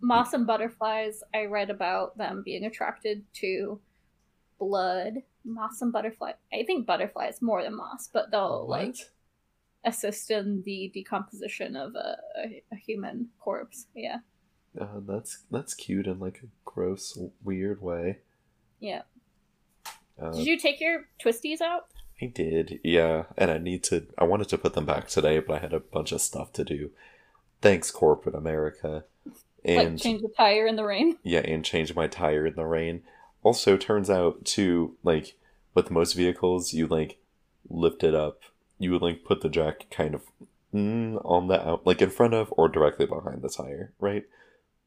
moths 0.01 0.33
and 0.33 0.47
butterflies, 0.47 1.23
I 1.35 1.45
read 1.45 1.71
about 1.71 2.19
them 2.19 2.43
being 2.45 2.65
attracted 2.65 3.25
to 3.35 3.81
blood. 4.59 5.15
Moths 5.45 5.83
and 5.83 5.93
butterflies. 5.93 6.35
I 6.53 6.65
think 6.65 6.87
butterflies 6.87 7.41
more 7.43 7.63
than 7.63 7.77
moths, 7.77 8.09
but 8.13 8.31
they'll 8.31 8.67
What? 8.67 8.81
like 8.87 8.97
assist 9.85 10.31
in 10.31 10.63
the 10.65 10.91
decomposition 10.95 11.77
of 11.77 11.95
a, 11.95 12.17
a, 12.39 12.63
a 12.73 12.77
human 12.77 13.29
corpse. 13.41 13.87
Yeah. 13.95 14.19
Uh, 14.79 15.01
that's 15.07 15.45
that's 15.51 15.75
cute 15.75 16.07
in 16.07 16.19
like 16.19 16.41
a 16.43 16.47
gross, 16.65 17.19
weird 17.45 17.83
way. 17.83 18.19
Yeah. 18.81 19.03
Uh, 20.21 20.31
Did 20.33 20.47
you 20.47 20.59
take 20.59 20.81
your 20.81 21.05
twisties 21.23 21.61
out? 21.61 21.87
I 22.21 22.27
did, 22.27 22.79
yeah, 22.85 23.25
and 23.37 23.51
I 23.51 23.59
need 23.59 23.83
to. 23.85 24.07
I 24.17 24.25
wanted 24.25 24.49
to 24.51 24.59
put 24.59 24.75
them 24.75 24.87
back 24.87 25.09
today, 25.09 25.41
but 25.41 25.57
I 25.57 25.59
had 25.59 25.73
a 25.73 25.81
bunch 25.81 26.13
of 26.13 26.21
stuff 26.21 26.53
to 26.55 26.65
do. 26.65 26.91
Thanks, 27.61 27.91
corporate 27.91 28.35
America, 28.35 29.05
and 29.65 29.95
like 29.95 30.03
change 30.03 30.23
the 30.23 30.33
tire 30.37 30.67
in 30.67 30.77
the 30.77 30.85
rain? 30.85 31.19
yeah, 31.23 31.41
and 31.41 31.65
change 31.65 31.95
my 31.95 32.07
tire 32.07 32.47
in 32.47 32.55
the 32.55 32.65
rain. 32.65 33.03
Also, 33.43 33.77
turns 33.77 34.09
out 34.09 34.45
to 34.45 34.97
like 35.03 35.35
with 35.75 35.91
most 35.91 36.13
vehicles, 36.13 36.73
you 36.73 36.87
like 36.87 37.19
lift 37.69 38.05
it 38.05 38.15
up. 38.15 38.41
You 38.83 38.91
would 38.93 39.03
like 39.03 39.25
put 39.25 39.41
the 39.43 39.49
jack 39.49 39.87
kind 39.91 40.15
of 40.15 40.23
mm, 40.75 41.21
on 41.25 41.49
the 41.49 41.67
out, 41.69 41.87
like 41.87 42.03
in 42.03 42.11
front 42.11 42.35
of 42.35 42.53
or 42.57 42.69
directly 42.69 43.07
behind 43.07 43.43
the 43.43 43.49
tire, 43.49 43.93
right? 44.01 44.25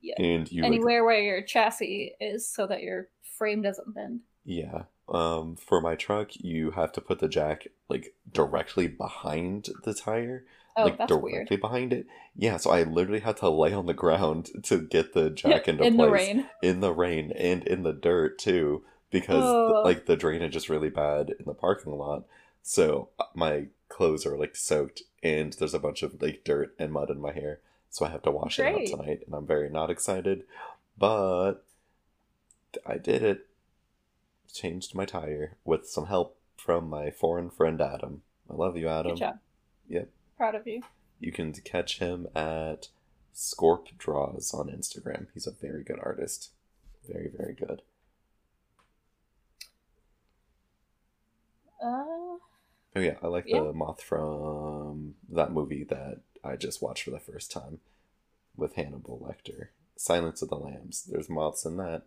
Yeah. 0.02 0.16
And 0.22 0.52
you 0.52 0.64
Anywhere 0.64 1.04
where 1.04 1.20
your 1.22 1.42
chassis 1.42 2.14
is 2.20 2.48
so 2.48 2.68
that 2.68 2.84
your 2.84 3.08
frame 3.38 3.62
doesn't 3.62 3.94
bend. 3.96 4.22
Yeah. 4.44 4.84
Um, 5.08 5.56
for 5.56 5.82
my 5.82 5.96
truck, 5.96 6.30
you 6.34 6.72
have 6.72 6.92
to 6.94 7.02
put 7.02 7.20
the 7.20 7.28
jack 7.28 7.68
like 7.90 8.14
directly 8.32 8.88
behind 8.88 9.70
the 9.84 9.94
tire, 9.94 10.46
Oh, 10.78 10.84
like 10.86 10.98
that's 10.98 11.10
directly 11.10 11.32
weird. 11.32 11.62
behind 11.62 11.94
it. 11.94 12.06
Yeah, 12.36 12.58
so 12.58 12.70
I 12.72 12.84
literally 12.84 13.22
had 13.22 13.38
to 13.38 13.50
lay 13.50 13.72
on 13.72 13.86
the 13.86 13.94
ground 13.94 14.50
to 14.64 14.80
get 14.82 15.14
the 15.14 15.30
jack 15.42 15.68
into 15.68 15.84
in 15.86 15.96
place 15.96 16.08
the 16.08 16.12
rain. 16.12 16.46
in 16.62 16.80
the 16.82 16.92
rain 16.92 17.32
and 17.32 17.66
in 17.66 17.84
the 17.84 17.94
dirt 17.94 18.38
too, 18.40 18.84
because 19.10 19.44
Oh. 19.44 19.82
like 19.86 20.06
the 20.06 20.18
drainage 20.18 20.56
is 20.56 20.70
really 20.70 20.90
bad 20.90 21.30
in 21.40 21.46
the 21.46 21.54
parking 21.54 21.94
lot. 21.94 22.26
So 22.62 23.10
uh, 23.20 23.26
my 23.36 23.68
clothes 23.90 24.26
are 24.26 24.38
like 24.38 24.56
soaked, 24.56 25.04
and 25.24 25.54
there's 25.54 25.74
a 25.74 25.80
bunch 25.80 26.04
of 26.04 26.22
like 26.22 26.44
dirt 26.44 26.76
and 26.80 26.92
mud 26.92 27.10
in 27.10 27.20
my 27.20 27.32
hair. 27.32 27.60
So 27.90 28.06
I 28.06 28.10
have 28.10 28.24
to 28.24 28.32
wash 28.32 28.58
Great. 28.58 28.76
it 28.76 28.94
out 28.94 29.00
tonight, 29.00 29.22
and 29.26 29.34
I'm 29.34 29.48
very 29.48 29.70
not 29.70 29.90
excited, 29.90 30.44
but 30.98 31.64
I 32.86 32.98
did 32.98 33.24
it. 33.24 33.48
Changed 34.54 34.96
my 34.96 35.06
tire 35.06 35.58
with 35.66 35.88
some 35.88 36.06
help 36.06 36.38
from 36.58 36.90
my 36.90 37.12
foreign 37.12 37.50
friend 37.50 37.82
Adam. 37.82 38.22
I 38.50 38.54
love 38.54 38.78
you, 38.78 38.88
Adam. 38.88 39.14
Good 39.14 39.20
job. 39.20 39.40
Yep. 39.90 40.10
Proud 40.38 40.56
of 40.56 40.68
you. 40.68 40.82
You 41.20 41.32
can 41.32 41.54
catch 41.54 42.00
him 42.00 42.28
at 42.36 42.90
Scorp 43.34 43.98
Draws 43.98 44.54
on 44.54 44.68
Instagram. 44.68 45.28
He's 45.34 45.48
a 45.48 45.52
very 45.52 45.84
good 45.84 46.00
artist. 46.02 46.52
Very, 47.08 47.30
very 47.36 47.54
good. 47.54 47.82
Uh, 51.84 52.38
Oh 52.96 53.00
yeah, 53.02 53.16
I 53.22 53.28
like 53.28 53.46
Yeah. 53.48 53.62
the 53.62 53.74
moth 53.74 54.02
from 54.02 55.16
that 55.30 55.52
movie 55.52 55.84
that 55.86 56.20
I 56.44 56.56
just 56.56 56.82
watched 56.82 57.04
for 57.04 57.12
the 57.12 57.20
first 57.20 57.52
time 57.52 57.80
with 58.56 58.76
Hannibal 58.76 59.20
Lecter. 59.20 59.68
Silence 59.98 60.42
of 60.42 60.50
the 60.50 60.56
Lambs. 60.58 61.04
There's 61.04 61.30
moths 61.30 61.66
in 61.66 61.78
that. 61.78 62.04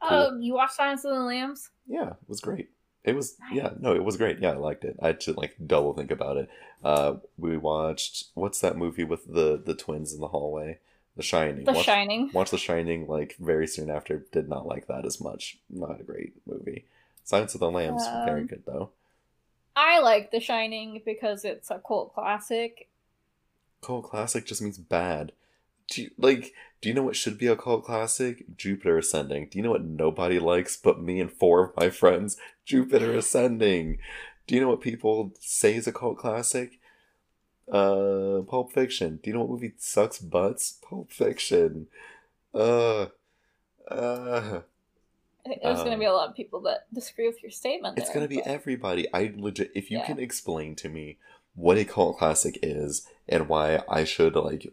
oh, 0.00 0.38
you 0.38 0.54
watched 0.54 0.74
Silence 0.76 1.04
of 1.04 1.14
the 1.14 1.22
Lambs? 1.22 1.70
Yeah, 1.86 2.10
it 2.10 2.28
was 2.28 2.40
great. 2.40 2.70
It 3.04 3.14
was 3.16 3.36
yeah, 3.52 3.70
no, 3.80 3.94
it 3.94 4.04
was 4.04 4.16
great. 4.16 4.38
Yeah, 4.38 4.52
I 4.52 4.56
liked 4.56 4.84
it. 4.84 4.96
I 5.02 5.08
had 5.08 5.20
to 5.22 5.32
like 5.32 5.56
double 5.66 5.92
think 5.94 6.10
about 6.10 6.36
it. 6.36 6.48
Uh 6.84 7.16
we 7.38 7.56
watched 7.56 8.26
what's 8.34 8.60
that 8.60 8.76
movie 8.76 9.04
with 9.04 9.26
the 9.32 9.60
the 9.62 9.74
twins 9.74 10.12
in 10.12 10.20
the 10.20 10.28
hallway? 10.28 10.78
The 11.16 11.22
Shining. 11.22 11.64
The 11.64 11.72
Watched- 11.72 11.86
Shining. 11.86 12.30
Watched 12.32 12.50
The 12.52 12.58
Shining 12.58 13.06
like 13.08 13.36
very 13.40 13.66
soon 13.66 13.90
after. 13.90 14.18
Did 14.30 14.48
not 14.48 14.66
like 14.66 14.86
that 14.86 15.04
as 15.04 15.20
much. 15.20 15.58
Not 15.68 16.00
a 16.00 16.04
great 16.04 16.34
movie. 16.46 16.84
Silence 17.24 17.54
of 17.54 17.60
the 17.60 17.70
Lambs, 17.70 18.04
very 18.24 18.42
Um, 18.42 18.46
good 18.46 18.62
though. 18.66 18.90
I 19.78 20.00
like 20.00 20.32
The 20.32 20.40
Shining 20.40 21.02
because 21.04 21.44
it's 21.44 21.70
a 21.70 21.78
cult 21.78 22.12
classic. 22.12 22.88
Cult 23.80 24.06
classic 24.06 24.44
just 24.44 24.60
means 24.60 24.76
bad. 24.76 25.30
Do 25.88 26.02
you, 26.02 26.10
like, 26.18 26.52
do 26.80 26.88
you 26.88 26.96
know 26.96 27.04
what 27.04 27.14
should 27.14 27.38
be 27.38 27.46
a 27.46 27.54
cult 27.54 27.84
classic? 27.84 28.56
Jupiter 28.56 28.98
Ascending. 28.98 29.50
Do 29.50 29.56
you 29.56 29.62
know 29.62 29.70
what 29.70 29.84
nobody 29.84 30.40
likes 30.40 30.76
but 30.76 31.00
me 31.00 31.20
and 31.20 31.30
four 31.30 31.62
of 31.62 31.76
my 31.76 31.90
friends? 31.90 32.36
Jupiter 32.64 33.12
Ascending. 33.12 33.98
Do 34.48 34.56
you 34.56 34.60
know 34.60 34.68
what 34.68 34.80
people 34.80 35.32
say 35.38 35.76
is 35.76 35.86
a 35.86 35.92
cult 35.92 36.18
classic? 36.18 36.80
Uh, 37.70 38.40
Pulp 38.48 38.72
Fiction. 38.72 39.20
Do 39.22 39.30
you 39.30 39.34
know 39.34 39.44
what 39.44 39.50
movie 39.50 39.74
sucks 39.78 40.18
butts? 40.18 40.80
Pulp 40.82 41.12
Fiction. 41.12 41.86
Uh, 42.52 43.06
uh. 43.88 44.62
I 45.50 45.58
there's 45.62 45.78
going 45.78 45.88
to 45.88 45.94
Um, 45.94 46.00
be 46.00 46.06
a 46.06 46.12
lot 46.12 46.28
of 46.28 46.34
people 46.36 46.60
that 46.62 46.92
disagree 46.92 47.26
with 47.26 47.42
your 47.42 47.50
statement. 47.50 47.98
It's 47.98 48.12
gonna 48.12 48.28
be 48.28 48.36
but- 48.36 48.46
everybody. 48.46 49.06
I 49.12 49.32
legit. 49.36 49.70
If 49.74 49.90
you 49.90 49.98
Yeah. 49.98 50.06
can 50.06 50.18
explain 50.18 50.74
to 50.76 50.88
me 50.88 51.18
what 51.54 51.76
a 51.78 51.84
cult 51.84 52.18
classic 52.18 52.58
is 52.62 53.06
and 53.28 53.48
why 53.48 53.82
I 53.88 54.04
should 54.04 54.36
like 54.36 54.72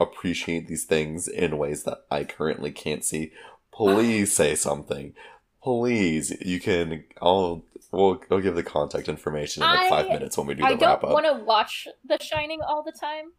appreciate 0.00 0.68
these 0.68 0.84
things 0.84 1.26
in 1.28 1.58
ways 1.58 1.82
that 1.84 2.04
I 2.10 2.24
currently 2.24 2.70
can't 2.70 3.04
see, 3.04 3.32
please 3.72 4.34
say 4.34 4.54
something. 4.54 5.14
Please, 5.62 6.30
you 6.40 6.60
can. 6.60 7.04
I'll. 7.20 7.64
We'll. 7.90 8.20
I'll 8.30 8.40
give 8.40 8.54
the 8.54 8.62
contact 8.62 9.08
information 9.08 9.62
in 9.62 9.68
like 9.68 9.88
five 9.88 10.08
minutes 10.08 10.36
when 10.38 10.46
we 10.46 10.54
do 10.54 10.60
the 10.62 10.68
I 10.68 10.70
wrap 10.72 11.00
don't 11.02 11.12
want 11.12 11.26
to 11.26 11.42
watch 11.44 11.88
The 12.04 12.18
Shining 12.22 12.60
all 12.62 12.82
the 12.82 12.92
time. 12.92 13.32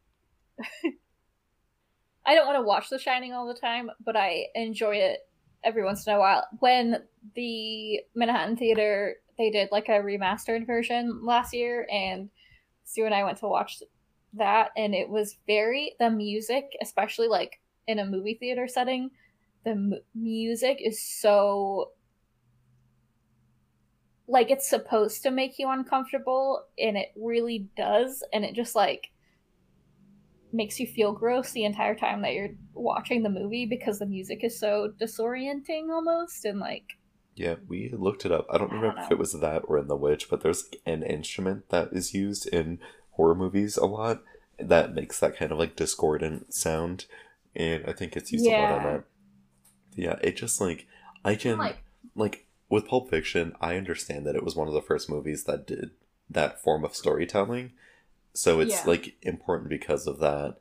I 2.26 2.36
don't 2.36 2.46
want 2.46 2.58
to 2.58 2.62
watch 2.64 2.90
The 2.90 3.00
Shining 3.00 3.34
all 3.34 3.48
the 3.48 3.54
time, 3.60 3.90
but 4.04 4.16
I 4.16 4.48
enjoy 4.56 4.96
it 4.98 5.28
every 5.64 5.84
once 5.84 6.06
in 6.08 6.14
a 6.14 6.20
while. 6.20 6.48
When 6.60 7.04
the 7.36 8.02
Manhattan 8.16 8.58
Theater 8.58 9.18
they 9.38 9.50
did 9.50 9.70
like 9.72 9.88
a 9.88 9.94
remastered 9.94 10.68
version 10.68 11.26
last 11.26 11.54
year, 11.54 11.88
and 11.92 12.30
Sue 12.84 13.06
and 13.06 13.16
I 13.16 13.24
went 13.24 13.38
to 13.40 13.48
watch 13.48 13.82
that, 14.34 14.72
and 14.76 14.94
it 14.94 15.10
was 15.10 15.38
very 15.48 15.96
the 16.00 16.10
music, 16.10 16.66
especially 16.82 17.28
like 17.28 17.60
in 17.88 18.00
a 18.00 18.06
movie 18.06 18.36
theater 18.36 18.68
setting, 18.68 19.12
the 19.64 19.72
m- 19.72 19.94
music 20.14 20.80
is 20.82 21.02
so 21.02 21.92
like 24.28 24.52
it's 24.52 24.70
supposed 24.70 25.24
to 25.24 25.32
make 25.32 25.58
you 25.58 25.70
uncomfortable 25.70 26.64
and 26.78 26.96
it 26.96 27.12
really 27.16 27.68
does 27.76 28.24
and 28.32 28.46
it 28.46 28.54
just 28.54 28.76
like 28.76 29.10
makes 30.52 30.80
you 30.80 30.88
feel 30.88 31.12
gross 31.12 31.52
the 31.52 31.64
entire 31.66 31.96
time 31.96 32.22
that 32.22 32.34
you're 32.34 32.50
watching 32.74 33.24
the 33.24 33.30
movie 33.30 33.66
because 33.66 34.00
the 34.00 34.06
music 34.06 34.44
is 34.44 34.58
so 34.60 34.92
disorienting 35.00 35.90
almost 35.92 36.46
and 36.46 36.60
like 36.60 36.98
Yeah, 37.36 37.56
we 37.68 37.90
looked 37.96 38.26
it 38.26 38.32
up. 38.32 38.48
I 38.50 38.58
don't 38.58 38.70
I 38.70 38.74
don't 38.74 38.82
remember 38.82 39.02
if 39.04 39.12
it 39.12 39.18
was 39.20 39.34
that 39.34 39.62
or 39.68 39.78
in 39.78 39.88
The 39.88 39.96
Witch, 39.96 40.30
but 40.30 40.42
there's 40.42 40.70
an 40.86 41.04
instrument 41.04 41.70
that 41.70 41.90
is 41.94 42.14
used 42.14 42.48
in 42.48 42.80
horror 43.12 43.36
movies 43.36 43.78
a 43.78 43.86
lot 43.86 44.24
that 44.58 44.94
makes 44.94 45.20
that 45.20 45.38
kind 45.38 45.52
of 45.52 45.58
like 45.58 45.76
discordant 45.76 46.54
sound. 46.54 47.06
and 47.56 47.84
I 47.88 47.94
think 47.94 48.16
it's 48.16 48.32
used 48.32 48.46
a 48.46 48.50
lot 48.62 48.72
on 48.72 48.84
that. 48.84 49.04
Yeah, 49.96 50.18
it 50.22 50.36
just 50.36 50.60
like 50.62 50.88
I 51.24 51.36
can 51.36 51.58
Like- 51.58 51.84
like 52.16 52.46
with 52.70 52.88
Pulp 52.88 53.10
Fiction, 53.10 53.54
I 53.62 53.76
understand 53.78 54.26
that 54.28 54.36
it 54.36 54.44
was 54.44 54.56
one 54.56 54.68
of 54.68 54.74
the 54.74 54.82
first 54.82 55.10
movies 55.10 55.44
that 55.46 55.66
did 55.66 55.92
that 56.30 56.62
form 56.62 56.84
of 56.86 56.96
storytelling. 56.96 57.72
So 58.34 58.60
it's 58.60 58.72
Yeah. 58.72 58.84
like 58.86 59.18
important 59.24 59.70
because 59.70 60.08
of 60.08 60.20
that. 60.20 60.58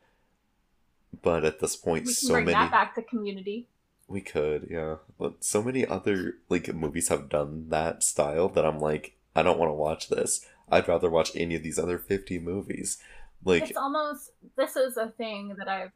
But 1.22 1.44
at 1.44 1.60
this 1.60 1.76
point 1.76 2.06
We 2.06 2.14
can 2.14 2.14
so 2.14 2.32
bring 2.34 2.44
many 2.46 2.54
that 2.54 2.70
back 2.70 2.94
to 2.94 3.02
Community. 3.02 3.68
we 4.08 4.20
could, 4.20 4.68
yeah. 4.70 4.96
But 5.18 5.44
so 5.44 5.62
many 5.62 5.86
other 5.86 6.38
like 6.48 6.72
movies 6.74 7.08
have 7.08 7.28
done 7.28 7.68
that 7.68 8.02
style 8.02 8.48
that 8.50 8.64
I'm 8.64 8.78
like, 8.78 9.16
I 9.36 9.42
don't 9.42 9.58
want 9.58 9.70
to 9.70 9.74
watch 9.74 10.08
this. 10.08 10.44
I'd 10.70 10.88
rather 10.88 11.10
watch 11.10 11.30
any 11.34 11.54
of 11.54 11.62
these 11.62 11.78
other 11.78 11.98
50 11.98 12.38
movies. 12.38 12.98
Like 13.44 13.70
it's 13.70 13.76
almost 13.76 14.30
this 14.56 14.76
is 14.76 14.96
a 14.96 15.08
thing 15.10 15.54
that 15.58 15.68
I've 15.68 15.92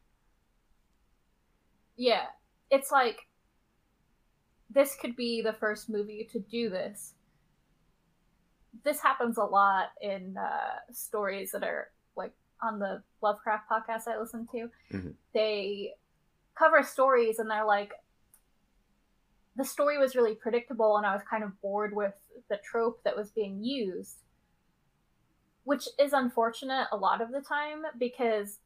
yeah 1.97 2.27
it's 2.71 2.91
like 2.91 3.19
this 4.71 4.95
could 5.01 5.15
be 5.17 5.43
the 5.43 5.53
first 5.53 5.91
movie 5.91 6.27
to 6.33 6.39
do 6.39 6.71
this 6.71 7.15
this 8.85 9.01
happens 9.01 9.37
a 9.39 9.45
lot 9.45 9.91
in 10.01 10.37
uh, 10.37 10.93
stories 10.93 11.53
that 11.53 11.63
are 11.63 11.91
like 12.17 12.33
on 12.63 12.79
the 12.79 13.03
Lovecraft 13.21 13.69
podcast 13.71 14.09
I 14.09 14.19
listen 14.19 14.47
to. 14.53 14.71
Mhm. 14.93 15.15
They 15.35 15.95
cover 16.55 16.83
stories 16.83 17.39
and 17.39 17.51
they're 17.51 17.67
like, 17.67 17.93
the 19.57 19.65
story 19.65 19.99
was 19.99 20.17
really 20.17 20.35
predictable 20.35 20.97
and 20.97 21.07
I 21.07 21.13
was 21.13 21.23
kind 21.29 21.45
of 21.45 21.61
bored 21.61 21.95
with 21.95 22.15
the 22.49 22.59
trope 22.65 23.03
that 23.05 23.17
was 23.17 23.31
being 23.31 23.63
used, 23.63 24.19
which 25.65 25.89
is 25.99 26.13
unfortunate 26.13 26.89
a 26.93 26.97
lot 26.97 27.21
of 27.21 27.31
the 27.31 27.43
time 27.43 27.83
because 27.99 28.61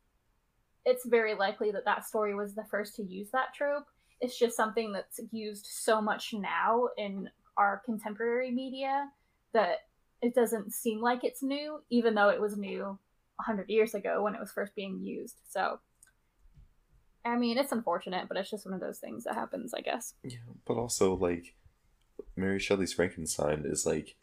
it's 0.84 1.04
very 1.04 1.34
likely 1.34 1.72
that 1.72 1.84
that 1.84 2.06
story 2.06 2.34
was 2.34 2.54
the 2.54 2.64
first 2.70 2.94
to 2.96 3.02
use 3.02 3.30
that 3.32 3.52
trope. 3.54 3.86
It's 4.20 4.38
just 4.38 4.56
something 4.56 4.92
that's 4.92 5.20
used 5.32 5.66
so 5.66 6.00
much 6.00 6.32
now 6.32 6.88
in 6.96 7.28
our 7.56 7.82
contemporary 7.84 8.52
media 8.52 9.10
that 9.52 9.85
it 10.22 10.34
doesn't 10.34 10.72
seem 10.72 11.00
like 11.00 11.24
it's 11.24 11.42
new, 11.42 11.82
even 11.90 12.14
though 12.14 12.28
it 12.30 12.40
was 12.40 12.56
new 12.56 12.82
100 13.36 13.68
years 13.68 13.94
ago 13.94 14.22
when 14.22 14.34
it 14.34 14.40
was 14.40 14.52
first 14.52 14.74
being 14.74 15.00
used. 15.00 15.36
So, 15.48 15.78
I 17.24 17.36
mean, 17.36 17.58
it's 17.58 17.72
unfortunate, 17.72 18.28
but 18.28 18.36
it's 18.36 18.50
just 18.50 18.64
one 18.64 18.74
of 18.74 18.80
those 18.80 18.98
things 18.98 19.24
that 19.24 19.34
happens, 19.34 19.74
I 19.74 19.80
guess. 19.80 20.14
Yeah, 20.22 20.38
but 20.64 20.74
also 20.74 21.14
like 21.14 21.54
Mary 22.36 22.58
Shelley's 22.58 22.92
Frankenstein 22.92 23.62
is 23.66 23.84
like 23.86 24.16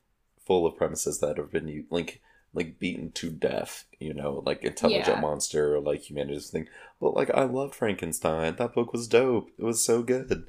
full 0.45 0.65
of 0.65 0.75
premises 0.77 1.19
that 1.19 1.37
have 1.37 1.51
been 1.51 1.85
like 1.89 2.21
like 2.55 2.77
beaten 2.79 3.11
to 3.11 3.29
death, 3.31 3.85
you 3.99 4.13
know, 4.13 4.43
like 4.45 4.63
intelligent 4.63 5.07
Yeah. 5.07 5.21
monster 5.21 5.75
or 5.75 5.79
like 5.79 6.09
humanity's 6.09 6.49
thing. 6.49 6.67
But 7.01 7.15
like 7.15 7.29
I 7.31 7.43
loved 7.43 7.75
Frankenstein. 7.75 8.55
That 8.55 8.73
book 8.73 8.93
was 8.93 9.07
dope. 9.07 9.49
It 9.57 9.63
was 9.63 9.83
so 9.83 10.03
good. 10.03 10.45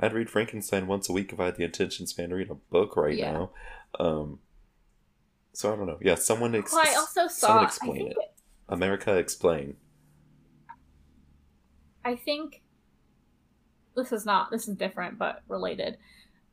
I'd 0.00 0.12
read 0.12 0.30
Frankenstein 0.30 0.86
once 0.86 1.08
a 1.08 1.12
week 1.12 1.32
if 1.32 1.40
I 1.40 1.46
had 1.46 1.56
the 1.56 1.64
attention 1.64 2.06
span 2.06 2.28
to 2.30 2.36
read 2.36 2.50
a 2.50 2.54
book 2.54 2.96
right 2.96 3.18
Yeah. 3.18 3.32
now. 3.32 3.50
Um 3.98 4.38
so 5.58 5.72
I 5.72 5.76
don't 5.76 5.86
know. 5.86 5.98
Yeah, 6.00 6.14
someone 6.14 6.54
ex- 6.54 6.72
Well, 6.72 6.84
I 6.86 6.94
also 6.94 7.26
saw. 7.26 7.48
someone 7.48 7.64
explain 7.64 7.96
think, 7.96 8.10
it. 8.12 8.30
America 8.68 9.16
explain. 9.16 9.76
I 12.04 12.14
think 12.14 12.62
this 13.96 14.12
is 14.12 14.24
not. 14.24 14.52
This 14.52 14.68
is 14.68 14.76
different, 14.76 15.18
but 15.18 15.42
related. 15.48 15.98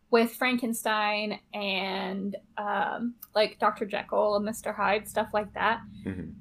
With 0.10 0.34
Frankenstein 0.34 1.40
and 1.54 2.36
um, 2.58 3.14
like 3.36 3.60
Dr. 3.60 3.86
Jekyll 3.86 4.38
and 4.38 4.48
Mr. 4.48 4.76
Hyde, 4.76 5.08
stuff 5.08 5.30
like 5.36 5.54
that. 5.54 5.82
Mhm. 6.04 6.34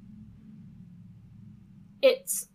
it's 2.01 2.49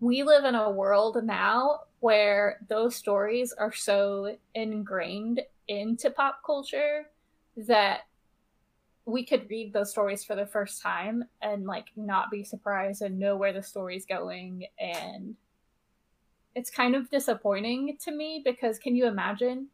we 0.00 0.24
live 0.24 0.44
in 0.44 0.56
a 0.56 0.70
world 0.70 1.18
now 1.22 1.80
where 2.00 2.58
those 2.68 2.96
stories 2.96 3.52
are 3.52 3.72
so 3.72 4.36
ingrained 4.56 5.40
into 5.68 6.10
pop 6.10 6.40
culture 6.44 7.10
that 7.56 8.00
we 9.10 9.24
could 9.24 9.48
read 9.50 9.72
those 9.72 9.90
stories 9.90 10.24
for 10.24 10.36
the 10.36 10.46
first 10.46 10.82
time 10.82 11.24
and 11.42 11.66
like 11.66 11.86
not 11.96 12.30
be 12.30 12.44
surprised 12.44 13.02
and 13.02 13.18
know 13.18 13.36
where 13.36 13.52
the 13.52 13.62
story's 13.62 14.06
going. 14.06 14.66
And 14.78 15.36
it's 16.54 16.70
kind 16.70 16.94
of 16.94 17.10
disappointing 17.10 17.96
to 18.04 18.12
me 18.12 18.42
because 18.44 18.78
can 18.78 18.96
you 18.96 19.06
imagine 19.06 19.68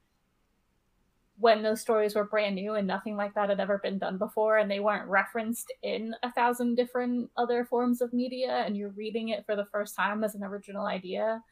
when 1.39 1.63
those 1.63 1.81
stories 1.81 2.15
were 2.15 2.25
brand 2.25 2.55
new 2.55 2.75
and 2.75 2.87
nothing 2.87 3.17
like 3.17 3.35
that 3.35 3.51
had 3.51 3.61
ever 3.61 3.79
been 3.79 3.99
done 3.99 4.17
before 4.17 4.57
and 4.57 4.71
they 4.71 4.81
weren't 4.81 5.09
referenced 5.09 5.73
in 5.83 6.15
a 6.23 6.33
thousand 6.33 6.77
different 6.77 7.31
other 7.37 7.65
forms 7.65 8.01
of 8.01 8.13
media 8.13 8.63
and 8.65 8.77
you're 8.77 8.91
reading 8.91 9.29
it 9.29 9.45
for 9.45 9.55
the 9.55 9.67
first 9.67 9.95
time 9.95 10.25
as 10.25 10.35
an 10.35 10.43
original 10.43 10.87
idea? 10.87 11.43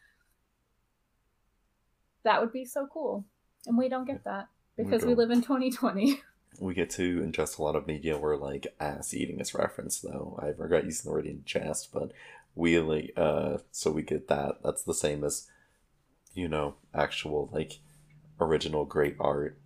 That 2.24 2.40
would 2.40 2.52
be 2.52 2.64
so 2.64 2.88
cool. 2.90 3.24
And 3.66 3.76
we 3.76 3.90
don't 3.90 4.06
get 4.06 4.24
that 4.24 4.48
because 4.76 5.04
we 5.04 5.14
live 5.14 5.30
in 5.30 5.42
2020 5.42 6.22
We 6.58 6.74
get 6.74 6.90
to 6.90 7.20
ingest 7.20 7.58
a 7.58 7.62
lot 7.62 7.76
of 7.76 7.86
media 7.86 8.16
where 8.16 8.36
like 8.36 8.66
ass 8.78 9.12
eating 9.12 9.40
is 9.40 9.54
referenced 9.54 10.02
though. 10.02 10.38
I 10.40 10.48
regret 10.48 10.84
using 10.84 11.10
the 11.10 11.14
word 11.14 11.26
ingest, 11.26 11.88
but 11.92 12.12
we 12.54 12.78
like 12.78 13.12
uh 13.16 13.58
so 13.70 13.90
we 13.90 14.02
get 14.02 14.28
that. 14.28 14.62
That's 14.62 14.82
the 14.82 14.94
same 14.94 15.24
as 15.24 15.48
you 16.34 16.48
know, 16.48 16.74
actual 16.94 17.48
like 17.52 17.78
original 18.40 18.84
great 18.84 19.16
art. 19.18 19.58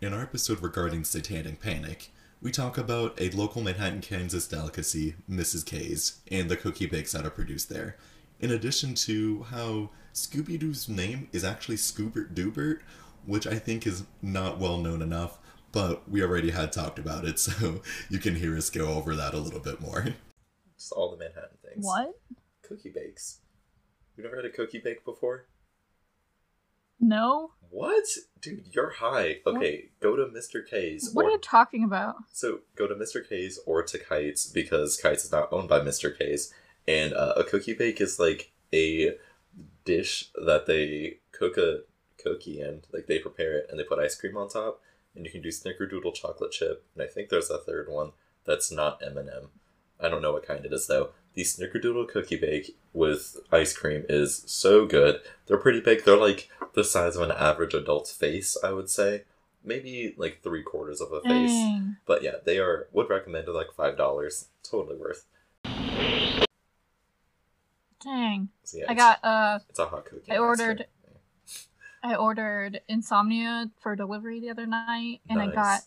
In 0.00 0.12
our 0.12 0.22
episode 0.22 0.60
regarding 0.62 1.04
satanic 1.04 1.60
panic, 1.60 2.10
we 2.40 2.50
talk 2.50 2.76
about 2.76 3.20
a 3.20 3.30
local 3.30 3.62
Manhattan, 3.62 4.00
Kansas 4.00 4.48
delicacy, 4.48 5.14
Mrs. 5.30 5.64
K's, 5.64 6.18
and 6.28 6.50
the 6.50 6.56
cookie 6.56 6.86
bakes 6.86 7.12
that 7.12 7.24
are 7.24 7.30
produced 7.30 7.68
there. 7.68 7.96
In 8.42 8.50
addition 8.50 8.94
to 8.96 9.44
how 9.44 9.90
Scooby 10.12 10.58
Doo's 10.58 10.88
name 10.88 11.28
is 11.32 11.44
actually 11.44 11.76
Scoobert 11.76 12.34
Doobert, 12.34 12.80
which 13.24 13.46
I 13.46 13.54
think 13.54 13.86
is 13.86 14.02
not 14.20 14.58
well 14.58 14.78
known 14.78 15.00
enough, 15.00 15.38
but 15.70 16.08
we 16.10 16.22
already 16.22 16.50
had 16.50 16.72
talked 16.72 16.98
about 16.98 17.24
it, 17.24 17.38
so 17.38 17.80
you 18.10 18.18
can 18.18 18.34
hear 18.34 18.56
us 18.56 18.68
go 18.68 18.88
over 18.88 19.14
that 19.14 19.32
a 19.32 19.38
little 19.38 19.60
bit 19.60 19.80
more. 19.80 20.06
Just 20.76 20.92
all 20.92 21.12
the 21.12 21.16
Manhattan 21.16 21.56
things. 21.64 21.86
What? 21.86 22.18
Cookie 22.62 22.90
bakes. 22.90 23.38
You've 24.16 24.24
never 24.24 24.36
had 24.36 24.44
a 24.44 24.50
cookie 24.50 24.80
bake 24.82 25.04
before? 25.04 25.46
no 27.02 27.52
What? 27.70 28.04
Dude, 28.40 28.66
you're 28.72 28.90
high. 28.90 29.38
Okay, 29.46 29.90
go 30.00 30.16
to 30.16 30.24
Mr. 30.24 30.68
K's 30.68 31.10
what 31.12 31.24
or 31.24 31.28
are 31.28 31.30
you 31.32 31.38
talking 31.38 31.84
about 31.84 32.16
So 32.32 32.60
go 32.76 32.86
to 32.86 32.94
Mr. 32.94 33.26
K's 33.26 33.58
or 33.66 33.82
to 33.82 33.98
Kites 33.98 34.46
because 34.46 34.96
Kites 34.96 35.24
is 35.24 35.32
not 35.32 35.52
owned 35.52 35.68
by 35.68 35.80
Mr. 35.80 36.16
K's, 36.16 36.52
and 36.86 37.12
uh, 37.12 37.34
a 37.36 37.44
cookie 37.44 37.74
bake 37.74 38.00
is 38.00 38.18
like 38.18 38.52
a 38.72 39.16
dish 39.84 40.30
that 40.34 40.66
they 40.66 41.18
cook 41.32 41.56
a 41.56 41.80
cookie 42.22 42.60
in, 42.60 42.82
like 42.92 43.06
they 43.06 43.18
prepare 43.18 43.58
it 43.58 43.66
and 43.70 43.78
they 43.78 43.84
put 43.84 43.98
ice 43.98 44.14
cream 44.14 44.36
on 44.36 44.48
top, 44.48 44.80
and 45.14 45.24
you 45.24 45.30
can 45.30 45.42
do 45.42 45.48
Snickerdoodle 45.48 46.14
chocolate 46.14 46.52
chip, 46.52 46.84
and 46.94 47.02
I 47.02 47.06
think 47.06 47.28
there's 47.28 47.50
a 47.50 47.58
third 47.58 47.88
one 47.88 48.12
that's 48.44 48.72
not 48.72 49.00
m&m 49.02 49.28
m 49.28 49.48
I 50.00 50.08
don't 50.08 50.22
know 50.22 50.32
what 50.32 50.46
kind 50.46 50.64
it 50.64 50.72
is 50.72 50.86
though. 50.86 51.10
The 51.34 51.42
Snickerdoodle 51.42 52.08
cookie 52.08 52.36
bake 52.36 52.76
with 52.92 53.36
ice 53.50 53.74
cream 53.74 54.04
is 54.08 54.42
so 54.46 54.84
good. 54.84 55.20
They're 55.46 55.56
pretty 55.56 55.80
big. 55.80 56.04
They're 56.04 56.16
like 56.16 56.50
the 56.74 56.84
size 56.84 57.16
of 57.16 57.22
an 57.22 57.30
average 57.30 57.74
adult's 57.74 58.12
face, 58.12 58.56
I 58.62 58.72
would 58.72 58.90
say. 58.90 59.22
Maybe 59.64 60.14
like 60.18 60.42
three 60.42 60.62
quarters 60.62 61.00
of 61.00 61.12
a 61.12 61.20
face. 61.20 61.50
Dang. 61.50 61.96
But 62.04 62.22
yeah, 62.22 62.36
they 62.44 62.58
are 62.58 62.88
would 62.92 63.08
recommend 63.08 63.46
it 63.46 63.52
like 63.52 63.72
five 63.76 63.96
dollars. 63.96 64.48
Totally 64.68 64.96
worth. 64.96 65.24
Dang. 68.04 68.48
So 68.64 68.78
yeah, 68.78 68.84
I 68.88 68.94
got 68.94 69.24
uh 69.24 69.58
it's 69.68 69.78
a 69.78 69.86
hot 69.86 70.04
cookie. 70.04 70.30
I 70.30 70.36
and 70.36 70.44
ice 70.44 70.56
cream. 70.56 70.68
ordered- 70.68 70.86
I 72.04 72.16
ordered 72.16 72.80
Insomnia 72.88 73.70
for 73.80 73.94
delivery 73.94 74.40
the 74.40 74.50
other 74.50 74.66
night, 74.66 75.20
and 75.28 75.40
I 75.40 75.46
got 75.46 75.82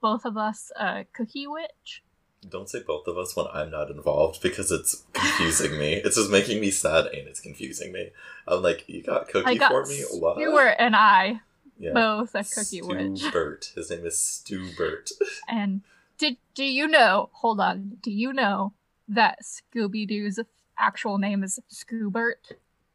both 0.00 0.24
of 0.24 0.36
us 0.36 0.72
a 0.74 1.04
Cookiewich. 1.16 2.00
Don't 2.48 2.68
say 2.68 2.82
both 2.84 3.06
of 3.06 3.16
us 3.16 3.36
when 3.36 3.46
I'm 3.52 3.70
not 3.70 3.90
involved 3.90 4.42
because 4.42 4.72
it's 4.72 5.04
confusing 5.12 5.78
me. 5.78 5.94
It's 5.94 6.16
just 6.16 6.30
making 6.30 6.60
me 6.60 6.70
sad 6.70 7.06
and 7.06 7.28
it's 7.28 7.40
confusing 7.40 7.92
me. 7.92 8.10
I'm 8.46 8.62
like, 8.62 8.88
you 8.88 9.02
got 9.02 9.28
cookie 9.28 9.58
got 9.58 9.70
for 9.70 9.86
me? 9.86 10.04
What? 10.10 10.36
Stuart 10.38 10.76
and 10.78 10.96
I 10.96 11.40
yeah. 11.78 11.92
both 11.92 12.34
a 12.34 12.40
Cookiewich. 12.40 13.18
Stubert. 13.18 13.72
His 13.74 13.90
name 13.90 14.06
is 14.06 14.18
Stubert. 14.18 15.10
And 15.48 15.82
did 16.16 16.36
do 16.54 16.64
you 16.64 16.86
know? 16.86 17.30
Hold 17.32 17.60
on. 17.60 17.98
Do 18.02 18.10
you 18.10 18.32
know 18.32 18.72
that 19.08 19.40
Scooby 19.42 20.06
Doo's 20.06 20.38
actual 20.78 21.18
name 21.18 21.42
is 21.44 21.58
Scoobert? 21.72 22.52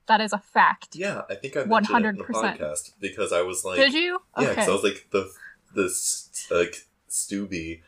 That 0.08 0.20
is 0.20 0.34
a 0.34 0.38
fact. 0.38 0.96
Yeah, 0.96 1.22
I 1.30 1.36
think 1.36 1.56
I 1.56 1.62
in 1.62 1.70
the 1.70 1.76
100%. 1.76 2.18
podcast 2.28 2.92
because 3.00 3.32
I 3.32 3.42
was 3.42 3.64
like, 3.64 3.78
Did 3.78 3.94
you? 3.94 4.20
Yeah, 4.40 4.50
because 4.50 4.68
I 4.68 4.72
was 4.72 4.84
like 4.84 5.08
the 5.12 5.32
this 5.76 6.48
like 6.52 6.86
Stooby 7.10 7.82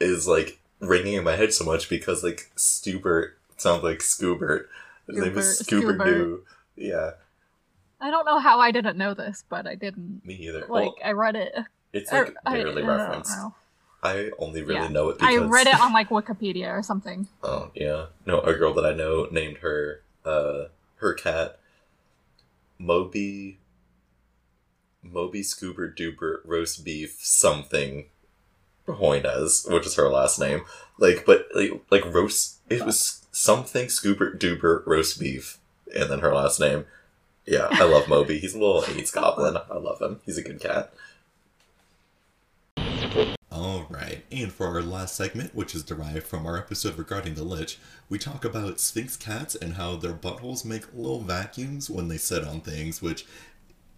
is 0.00 0.26
like 0.26 0.58
ringing 0.80 1.14
in 1.14 1.24
my 1.24 1.36
head 1.36 1.52
so 1.54 1.64
much 1.64 1.88
because 1.88 2.24
like 2.24 2.50
Stubert 2.56 3.32
sounds 3.56 3.82
like 3.84 3.98
Scoobert. 4.00 4.64
His 5.06 5.18
name 5.18 5.38
is 5.38 5.62
Scoobert- 5.62 6.42
Yeah, 6.76 7.12
I 8.00 8.10
don't 8.10 8.24
know 8.24 8.40
how 8.40 8.58
I 8.58 8.72
didn't 8.72 8.98
know 8.98 9.14
this, 9.14 9.44
but 9.48 9.66
I 9.66 9.76
didn't. 9.76 10.22
me 10.24 10.34
either. 10.34 10.60
Like 10.60 10.68
well, 10.70 10.94
I 11.04 11.12
read 11.12 11.36
it. 11.36 11.54
it's 11.92 12.10
like 12.10 12.34
I- 12.44 12.54
barely 12.54 12.82
I 12.82 12.86
referenced. 12.86 13.36
know. 13.36 13.54
I 14.02 14.30
only 14.38 14.62
really 14.62 14.74
Yeah. 14.80 14.88
know 14.88 15.10
it 15.10 15.18
I 15.20 15.36
read 15.36 15.66
it 15.68 15.80
on 15.80 15.92
like 15.92 16.08
Wikipedia 16.08 16.76
or 16.76 16.82
something. 16.82 17.28
Oh 17.42 17.70
yeah, 17.74 18.06
no, 18.26 18.40
a 18.40 18.54
girl 18.54 18.74
that 18.74 18.84
I 18.84 18.92
know 18.94 19.28
named 19.30 19.58
her 19.58 20.02
uh 20.24 20.64
her 20.96 21.14
cat 21.14 21.58
Moby 22.78 23.58
Moby 25.02 25.42
Scoober 25.42 25.94
Duper 25.94 26.38
Roast 26.44 26.84
Beef 26.84 27.16
something 27.20 28.06
Hoynes, 28.88 29.70
which 29.72 29.86
is 29.86 29.94
her 29.96 30.08
last 30.08 30.38
name. 30.38 30.64
Like, 30.98 31.24
but 31.26 31.46
like, 31.54 31.70
like 31.90 32.04
roast 32.12 32.58
it 32.68 32.84
was 32.84 33.24
something 33.32 33.86
Scoober 33.86 34.36
Duper 34.38 34.84
Roast 34.86 35.18
Beef, 35.18 35.58
and 35.94 36.10
then 36.10 36.20
her 36.20 36.34
last 36.34 36.60
name. 36.60 36.86
Yeah, 37.46 37.66
I 37.72 37.84
love 37.84 38.08
Moby. 38.08 38.38
He's 38.38 38.54
a 38.54 38.58
little 38.58 38.84
AIDS 38.88 39.10
goblin. 39.10 39.56
I 39.56 39.76
love 39.76 40.00
him. 40.00 40.20
He's 40.24 40.38
a 40.38 40.42
good 40.42 40.60
cat. 40.60 40.92
Alright, 43.62 44.24
and 44.32 44.52
for 44.52 44.66
our 44.66 44.82
last 44.82 45.14
segment, 45.14 45.54
which 45.54 45.72
is 45.72 45.84
derived 45.84 46.26
from 46.26 46.46
our 46.46 46.58
episode 46.58 46.98
regarding 46.98 47.36
the 47.36 47.44
Lich, 47.44 47.78
we 48.08 48.18
talk 48.18 48.44
about 48.44 48.80
Sphynx 48.80 49.16
cats 49.16 49.54
and 49.54 49.74
how 49.74 49.94
their 49.94 50.14
buttholes 50.14 50.64
make 50.64 50.92
little 50.92 51.20
vacuums 51.20 51.88
when 51.88 52.08
they 52.08 52.16
sit 52.16 52.42
on 52.42 52.60
things, 52.60 53.00
which 53.00 53.24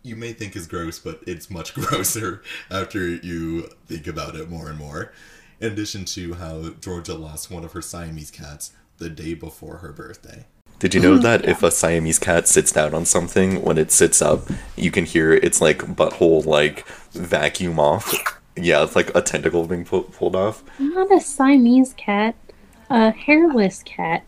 you 0.02 0.16
may 0.16 0.34
think 0.34 0.54
is 0.54 0.66
gross, 0.66 0.98
but 0.98 1.22
it's 1.26 1.48
much 1.48 1.72
grosser 1.74 2.42
after 2.70 3.08
you 3.08 3.70
think 3.86 4.06
about 4.06 4.36
it 4.36 4.50
more 4.50 4.68
and 4.68 4.78
more. 4.78 5.14
In 5.60 5.72
addition 5.72 6.04
to 6.04 6.34
how 6.34 6.74
Georgia 6.78 7.14
lost 7.14 7.50
one 7.50 7.64
of 7.64 7.72
her 7.72 7.80
Siamese 7.80 8.30
cats 8.30 8.72
the 8.98 9.08
day 9.08 9.32
before 9.32 9.78
her 9.78 9.94
birthday. 9.94 10.44
Did 10.78 10.92
you 10.94 11.00
know 11.00 11.16
mm, 11.16 11.22
that 11.22 11.46
if 11.46 11.62
a 11.62 11.70
Siamese 11.70 12.18
cat 12.18 12.48
sits 12.48 12.70
down 12.70 12.92
on 12.92 13.06
something, 13.06 13.62
when 13.62 13.78
it 13.78 13.90
sits 13.90 14.20
up, 14.20 14.42
you 14.76 14.90
can 14.90 15.06
hear 15.06 15.32
its 15.32 15.62
like 15.62 15.78
butthole 15.78 16.44
like 16.44 16.86
vacuum 17.12 17.80
off? 17.80 18.42
Yeah, 18.56 18.82
it's 18.84 18.94
like 18.96 19.14
a 19.14 19.20
tentacle 19.22 19.66
being 19.66 19.84
pu- 19.84 20.02
pulled 20.04 20.36
off. 20.36 20.62
Not 20.78 21.10
a 21.12 21.20
Siamese 21.20 21.94
cat, 21.96 22.34
a 22.88 23.10
hairless 23.10 23.82
cat. 23.84 24.24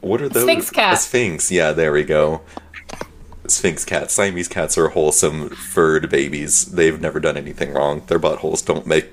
What 0.00 0.20
are 0.22 0.28
those? 0.28 0.44
Sphynx 0.44 0.70
cat. 0.70 0.94
A 0.94 0.96
sphynx. 0.96 1.50
Yeah, 1.50 1.72
there 1.72 1.92
we 1.92 2.04
go. 2.04 2.40
Sphynx 3.46 3.84
cat. 3.84 4.10
Siamese 4.10 4.48
cats 4.48 4.78
are 4.78 4.88
wholesome, 4.88 5.50
furred 5.50 6.08
babies. 6.10 6.66
They've 6.72 7.00
never 7.00 7.20
done 7.20 7.36
anything 7.36 7.72
wrong. 7.74 8.02
Their 8.06 8.18
buttholes 8.18 8.64
don't 8.64 8.86
make 8.86 9.10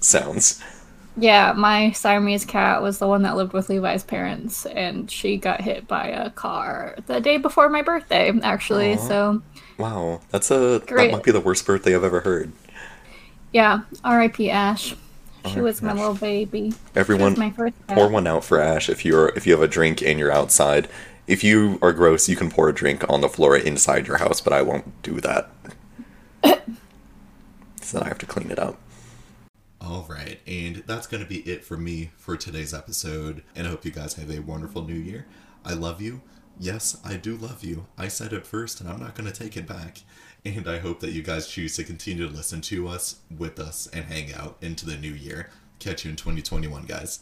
sounds. 0.00 0.62
Yeah, 1.18 1.52
my 1.56 1.92
Siamese 1.92 2.44
cat 2.44 2.82
was 2.82 2.98
the 2.98 3.08
one 3.08 3.22
that 3.22 3.36
lived 3.36 3.54
with 3.54 3.70
Levi's 3.70 4.04
parents, 4.04 4.66
and 4.66 5.10
she 5.10 5.38
got 5.38 5.62
hit 5.62 5.88
by 5.88 6.08
a 6.08 6.28
car 6.30 6.94
the 7.06 7.20
day 7.20 7.38
before 7.38 7.68
my 7.70 7.80
birthday, 7.82 8.30
actually. 8.42 8.94
Aw. 8.94 9.08
So, 9.08 9.42
Wow, 9.78 10.20
that's 10.30 10.50
a 10.50 10.78
that 10.78 10.86
Great. 10.86 11.12
might 11.12 11.22
be 11.22 11.32
the 11.32 11.40
worst 11.40 11.66
birthday 11.66 11.94
I've 11.94 12.04
ever 12.04 12.20
heard. 12.20 12.52
Yeah, 13.56 13.80
R.I.P. 14.04 14.50
Ash. 14.50 14.94
She 15.46 15.60
was 15.60 15.80
my 15.80 15.92
Ash. 15.92 15.96
little 15.96 16.14
baby. 16.14 16.74
Everyone, 16.94 17.38
my 17.38 17.50
first 17.50 17.74
pour 17.86 18.06
one 18.06 18.26
out 18.26 18.44
for 18.44 18.60
Ash 18.60 18.90
if 18.90 19.02
you're 19.02 19.28
if 19.30 19.46
you 19.46 19.54
have 19.54 19.62
a 19.62 19.68
drink 19.68 20.02
and 20.02 20.18
you're 20.18 20.30
outside. 20.30 20.90
If 21.26 21.42
you 21.42 21.78
are 21.80 21.94
gross, 21.94 22.28
you 22.28 22.36
can 22.36 22.50
pour 22.50 22.68
a 22.68 22.74
drink 22.74 23.08
on 23.08 23.22
the 23.22 23.30
floor 23.30 23.56
inside 23.56 24.06
your 24.06 24.18
house, 24.18 24.42
but 24.42 24.52
I 24.52 24.60
won't 24.60 25.02
do 25.02 25.22
that. 25.22 25.48
so 27.80 27.98
then 27.98 28.02
I 28.02 28.08
have 28.08 28.18
to 28.18 28.26
clean 28.26 28.50
it 28.50 28.58
up. 28.58 28.78
Alright, 29.82 30.40
and 30.46 30.82
that's 30.86 31.06
going 31.06 31.22
to 31.22 31.28
be 31.28 31.38
it 31.50 31.64
for 31.64 31.78
me 31.78 32.10
for 32.18 32.36
today's 32.36 32.74
episode, 32.74 33.42
and 33.54 33.66
I 33.66 33.70
hope 33.70 33.86
you 33.86 33.90
guys 33.90 34.14
have 34.14 34.30
a 34.30 34.40
wonderful 34.40 34.82
new 34.84 34.94
year. 34.94 35.26
I 35.64 35.72
love 35.72 36.02
you. 36.02 36.20
Yes, 36.58 37.00
I 37.04 37.16
do 37.16 37.36
love 37.36 37.64
you. 37.64 37.86
I 37.96 38.08
said 38.08 38.32
it 38.32 38.46
first, 38.46 38.80
and 38.80 38.90
I'm 38.90 39.00
not 39.00 39.14
going 39.14 39.30
to 39.30 39.36
take 39.36 39.56
it 39.56 39.66
back. 39.66 40.02
And 40.46 40.68
I 40.68 40.78
hope 40.78 41.00
that 41.00 41.10
you 41.10 41.22
guys 41.22 41.48
choose 41.48 41.74
to 41.74 41.82
continue 41.82 42.28
to 42.28 42.32
listen 42.32 42.60
to 42.62 42.86
us, 42.86 43.16
with 43.36 43.58
us, 43.58 43.88
and 43.92 44.04
hang 44.04 44.32
out 44.32 44.56
into 44.60 44.86
the 44.86 44.96
new 44.96 45.10
year. 45.10 45.50
Catch 45.80 46.04
you 46.04 46.10
in 46.10 46.16
2021, 46.16 46.84
guys. 46.84 47.18